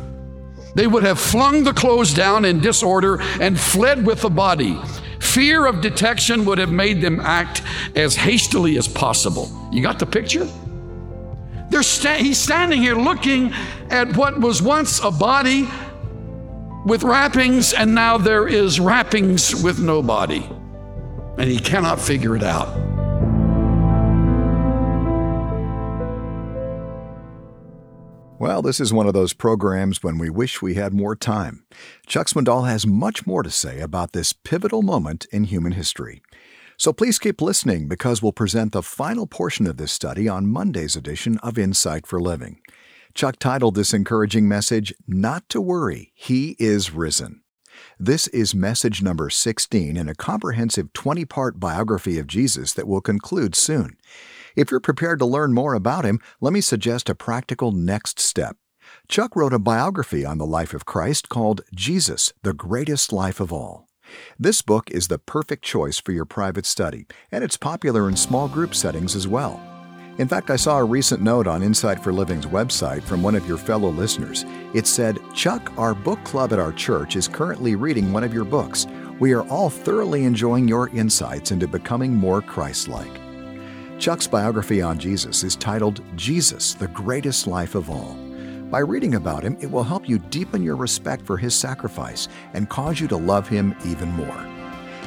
They 0.74 0.88
would 0.88 1.04
have 1.04 1.20
flung 1.20 1.64
the 1.64 1.74
clothes 1.74 2.14
down 2.14 2.44
in 2.44 2.60
disorder 2.60 3.22
and 3.40 3.60
fled 3.60 4.06
with 4.06 4.22
the 4.22 4.32
body. 4.32 4.80
Fear 5.20 5.68
of 5.68 5.82
detection 5.82 6.44
would 6.46 6.58
have 6.58 6.72
made 6.72 7.02
them 7.02 7.20
act 7.20 7.62
as 7.96 8.16
hastily 8.16 8.78
as 8.78 8.88
possible. 8.88 9.50
You 9.72 9.82
got 9.82 10.00
the 10.00 10.06
picture? 10.08 10.48
Sta- 11.82 12.18
he's 12.18 12.38
standing 12.38 12.82
here 12.82 12.96
looking 12.96 13.54
at 13.90 14.16
what 14.18 14.40
was 14.40 14.62
once 14.62 15.00
a 15.04 15.12
body 15.12 15.68
with 16.86 17.04
wrappings, 17.04 17.74
and 17.74 17.94
now 17.94 18.18
there 18.18 18.48
is 18.48 18.80
wrappings 18.80 19.62
with 19.64 19.80
no 19.80 20.02
body 20.02 20.50
and 21.38 21.50
he 21.50 21.60
cannot 21.60 22.00
figure 22.00 22.36
it 22.36 22.44
out. 22.44 22.76
Well, 28.38 28.62
this 28.62 28.80
is 28.80 28.94
one 28.94 29.08
of 29.08 29.14
those 29.14 29.34
programs 29.34 30.04
when 30.04 30.18
we 30.18 30.30
wish 30.30 30.62
we 30.62 30.76
had 30.76 30.94
more 30.94 31.16
time. 31.16 31.66
Chuck 32.06 32.28
Swindoll 32.28 32.68
has 32.68 32.86
much 32.86 33.26
more 33.26 33.44
to 33.44 33.50
say 33.50 33.80
about 33.80 34.12
this 34.12 34.34
pivotal 34.34 34.82
moment 34.82 35.26
in 35.32 35.46
human 35.46 35.72
history. 35.72 36.22
So 36.78 36.92
please 36.92 37.18
keep 37.18 37.42
listening 37.42 37.88
because 37.88 38.22
we'll 38.22 38.34
present 38.34 38.74
the 38.74 38.84
final 38.84 39.26
portion 39.26 39.66
of 39.66 39.78
this 39.78 39.94
study 39.94 40.28
on 40.28 40.48
Monday's 40.48 40.98
edition 40.98 41.38
of 41.40 41.58
Insight 41.58 42.06
for 42.06 42.20
Living. 42.20 42.60
Chuck 43.14 43.38
titled 43.40 43.76
this 43.76 43.94
encouraging 43.94 44.48
message, 44.50 44.94
Not 45.08 45.48
to 45.50 45.62
Worry, 45.62 46.12
He 46.14 46.58
is 46.60 46.92
Risen. 46.92 47.42
This 48.00 48.28
is 48.30 48.56
message 48.56 49.02
number 49.02 49.30
16 49.30 49.98
in 49.98 50.10
a 50.10 50.16
comprehensive 50.16 50.94
20 50.94 51.26
part 51.26 51.60
biography 51.60 52.20
of 52.20 52.28
Jesus 52.28 52.74
that 52.74 52.88
will 52.88 53.02
conclude 53.02 53.56
soon. 53.56 53.98
If 54.56 54.72
you're 54.72 54.80
prepared 54.80 55.20
to 55.20 55.26
learn 55.26 55.54
more 55.54 55.74
about 55.74 56.06
him, 56.06 56.20
let 56.42 56.54
me 56.54 56.62
suggest 56.62 57.10
a 57.10 57.16
practical 57.16 57.72
next 57.72 58.20
step. 58.20 58.58
Chuck 59.08 59.36
wrote 59.36 59.54
a 59.54 59.60
biography 59.60 60.26
on 60.26 60.38
the 60.38 60.46
life 60.46 60.74
of 60.74 60.86
Christ 60.86 61.30
called 61.30 61.62
Jesus, 61.74 62.34
the 62.44 62.54
Greatest 62.54 63.12
Life 63.12 63.40
of 63.40 63.52
All. 63.52 63.88
This 64.40 64.62
book 64.62 64.92
is 64.92 65.08
the 65.08 65.20
perfect 65.20 65.64
choice 65.64 66.00
for 66.00 66.12
your 66.12 66.26
private 66.26 66.66
study, 66.66 67.06
and 67.32 67.44
it's 67.44 67.58
popular 67.58 68.08
in 68.08 68.16
small 68.16 68.48
group 68.48 68.76
settings 68.76 69.16
as 69.16 69.28
well. 69.28 69.75
In 70.18 70.30
fact, 70.30 70.50
I 70.50 70.56
saw 70.56 70.78
a 70.78 70.84
recent 70.86 71.22
note 71.22 71.46
on 71.46 71.62
Insight 71.62 72.02
for 72.02 72.14
Living's 72.14 72.46
website 72.46 73.04
from 73.04 73.22
one 73.22 73.36
of 73.36 73.46
your 73.46 73.58
fellow 73.58 73.90
listeners. 73.90 74.46
It 74.74 74.88
said, 74.88 75.20
Chuck, 75.34 75.74
our 75.78 75.94
book 75.94 76.24
club 76.24 76.54
at 76.54 76.60
our 76.60 76.72
church 76.72 77.18
is 77.18 77.28
currently 77.28 77.76
reading 77.76 78.14
one 78.14 78.24
of 78.24 78.34
your 78.34 78.46
books. 78.46 78.88
We 79.20 79.34
are 79.34 79.46
all 79.50 79.70
thoroughly 79.70 80.24
enjoying 80.24 80.70
your 80.70 80.88
insights 80.90 81.52
into 81.52 81.68
becoming 81.68 82.14
more 82.14 82.42
Christ 82.42 82.88
like. 82.88 83.20
Chuck's 84.00 84.26
biography 84.26 84.82
on 84.82 84.98
Jesus 85.00 85.44
is 85.44 85.58
titled 85.58 86.02
Jesus, 86.16 86.76
the 86.76 86.88
Greatest 86.88 87.46
Life 87.46 87.76
of 87.76 87.90
All. 87.90 88.16
By 88.72 88.80
reading 88.80 89.16
about 89.16 89.44
him, 89.44 89.58
it 89.60 89.70
will 89.70 89.84
help 89.84 90.08
you 90.08 90.20
deepen 90.20 90.64
your 90.64 90.78
respect 90.78 91.26
for 91.26 91.36
his 91.36 91.54
sacrifice 91.54 92.30
and 92.54 92.70
cause 92.70 93.02
you 93.02 93.10
to 93.10 93.18
love 93.18 93.50
him 93.50 93.76
even 93.86 94.10
more. 94.12 94.55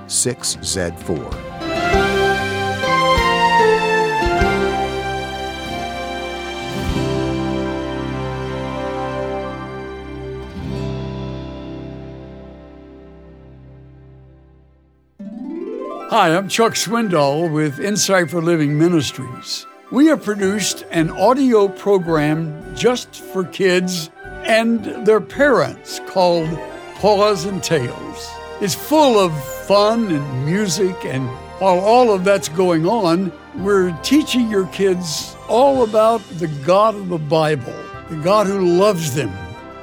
Hi, 16.15 16.33
I'm 16.33 16.49
Chuck 16.49 16.75
Swindoll 16.75 17.53
with 17.53 17.81
Insight 17.81 18.31
for 18.31 18.41
Living 18.41 18.79
Ministries. 18.79 19.67
We 19.91 20.07
have 20.07 20.23
produced 20.23 20.87
an 20.93 21.11
audio 21.11 21.67
program 21.67 22.77
just 22.77 23.17
for 23.17 23.43
kids 23.43 24.11
and 24.45 24.85
their 25.05 25.21
parents 25.21 25.99
called 26.07 26.57
Paws 27.01 27.47
and 27.47 27.61
Tales. 27.61 28.31
It's 28.61 28.77
full 28.77 29.19
of 29.19 29.33
fun 29.67 30.13
and 30.13 30.47
music, 30.47 30.95
and 31.05 31.27
while 31.59 31.81
all 31.81 32.13
of 32.13 32.23
that's 32.23 32.49
going 32.49 32.87
on, 32.87 33.33
we're 33.57 33.91
teaching 34.05 34.49
your 34.49 34.69
kids 34.69 35.35
all 35.49 35.83
about 35.83 36.21
the 36.39 36.47
God 36.65 36.95
of 36.95 37.09
the 37.09 37.19
Bible, 37.19 37.75
the 38.09 38.19
God 38.19 38.47
who 38.47 38.79
loves 38.79 39.17
them. 39.17 39.33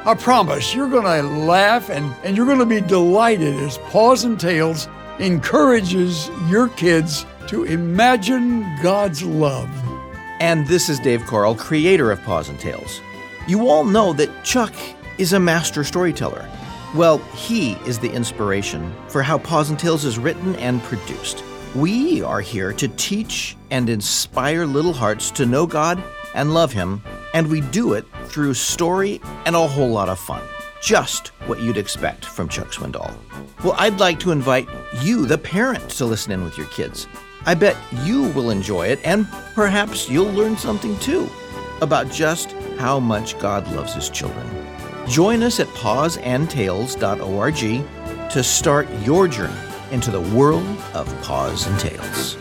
I 0.06 0.13
promise 0.13 0.74
you're 0.74 0.89
going 0.89 1.04
to 1.04 1.28
laugh 1.28 1.89
and, 1.89 2.15
and 2.24 2.38
you're 2.38 2.46
going 2.46 2.60
to 2.60 2.65
be 2.65 2.80
delighted 2.80 3.54
as 3.56 3.80
Paws 3.80 4.24
and 4.24 4.39
Tales 4.39 4.88
encourages 5.22 6.30
your 6.50 6.68
kids 6.70 7.28
to 7.48 7.64
imagine 7.64 8.66
God's 8.82 9.24
love. 9.24 9.70
And 10.40 10.68
this 10.68 10.90
is 10.90 11.00
Dave 11.00 11.24
Carl, 11.28 11.54
creator 11.54 12.12
of 12.12 12.22
Paws 12.24 12.50
and 12.50 12.60
Tales. 12.60 13.00
You 13.48 13.68
all 13.68 13.84
know 13.84 14.14
that 14.14 14.44
Chuck 14.44 14.74
is 15.20 15.34
a 15.34 15.40
master 15.40 15.84
storyteller. 15.84 16.50
Well, 16.96 17.20
he 17.36 17.74
is 17.86 18.00
the 18.00 18.12
inspiration 18.12 18.94
for 19.08 19.22
how 19.22 19.38
Paws 19.38 19.70
and 19.70 19.78
Tales 19.78 20.06
is 20.06 20.18
written 20.18 20.56
and 20.56 20.82
produced. 20.84 21.44
We 21.76 22.24
are 22.24 22.42
here 22.42 22.74
to 22.74 22.88
teach 22.88 23.56
and 23.70 23.90
inspire 23.90 24.66
little 24.66 24.94
hearts 24.94 25.30
to 25.32 25.46
know 25.46 25.68
God 25.68 26.04
and 26.34 26.54
love 26.54 26.74
Him, 26.74 27.04
and 27.34 27.48
we 27.48 27.62
do 27.62 27.94
it 27.94 28.06
through 28.26 28.56
story 28.56 29.22
and 29.46 29.56
a 29.56 29.68
whole 29.68 29.90
lot 29.90 30.10
of 30.10 30.20
fun 30.20 30.42
just 30.82 31.30
what 31.48 31.60
you'd 31.60 31.78
expect 31.78 32.26
from 32.26 32.50
Chuck 32.50 32.70
Swindoll. 32.70 33.13
Well, 33.63 33.76
I'd 33.78 34.00
like 34.00 34.20
to 34.22 34.32
invite 34.32 34.67
you, 35.02 35.26
the 35.26 35.38
parent, 35.38 35.89
to 35.91 36.06
listen 36.06 36.32
in 36.32 36.44
with 36.44 36.58
your 36.58 36.67
kids. 36.67 37.08
I 37.46 37.56
bet 37.56 37.78
you 38.04 38.24
will 38.30 38.50
enjoy 38.50 38.88
it, 38.88 39.00
and 39.04 39.28
perhaps 39.56 40.10
you'll 40.10 40.32
learn 40.32 40.58
something 40.58 40.98
too 41.00 41.30
about 41.82 42.12
just 42.12 42.52
how 42.78 43.00
much 43.00 43.38
God 43.39 43.70
loves 43.72 43.94
His 43.94 44.10
children. 44.10 44.48
Join 45.08 45.44
us 45.44 45.60
at 45.60 45.67
pawsandtales.org 45.67 48.32
to 48.32 48.44
start 48.44 48.89
your 49.04 49.28
journey 49.28 49.54
into 49.91 50.12
the 50.12 50.22
world 50.22 50.65
of 50.94 51.22
Paws 51.22 51.67
and 51.67 51.80
Tales. 51.80 52.38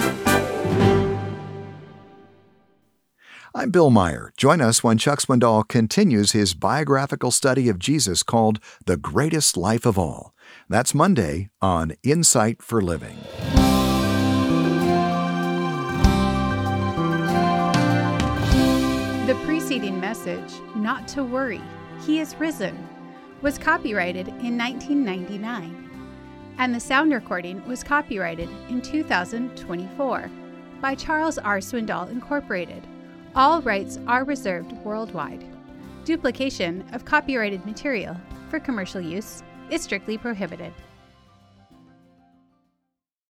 I'm 3.61 3.70
Bill 3.70 3.90
Meyer. 3.90 4.33
Join 4.38 4.62
us 4.62 4.83
when 4.83 4.96
Chuck 4.96 5.20
Swindoll 5.20 5.68
continues 5.68 6.33
his 6.33 6.55
biographical 6.55 7.31
study 7.31 7.68
of 7.68 7.79
Jesus 7.79 8.23
called 8.23 8.59
The 8.87 8.96
Greatest 8.96 9.55
Life 9.55 9.85
of 9.85 9.99
All. 9.99 10.35
That's 10.70 10.94
Monday 10.94 11.51
on 11.61 11.92
Insight 12.03 12.62
for 12.62 12.81
Living. 12.81 13.18
The 19.27 19.38
preceding 19.44 20.01
message, 20.01 20.55
Not 20.75 21.07
to 21.09 21.23
Worry, 21.23 21.61
He 22.07 22.18
is 22.18 22.35
Risen, 22.37 22.88
was 23.42 23.59
copyrighted 23.59 24.29
in 24.29 24.57
1999, 24.57 25.90
and 26.57 26.75
the 26.75 26.81
sound 26.81 27.12
recording 27.12 27.62
was 27.68 27.85
copyrighted 27.85 28.49
in 28.70 28.81
2024 28.81 30.31
by 30.81 30.94
Charles 30.94 31.37
R. 31.37 31.59
Swindoll 31.59 32.11
Incorporated. 32.11 32.87
All 33.37 33.62
rights 33.62 33.97
are 34.09 34.25
reserved 34.25 34.73
worldwide. 34.85 35.45
Duplication 36.05 36.85
of 36.93 37.05
copyrighted 37.05 37.64
material 37.64 38.16
for 38.49 38.59
commercial 38.59 39.01
use 39.01 39.45
is 39.71 39.83
strictly 39.83 40.19
prohibited. 40.19 40.73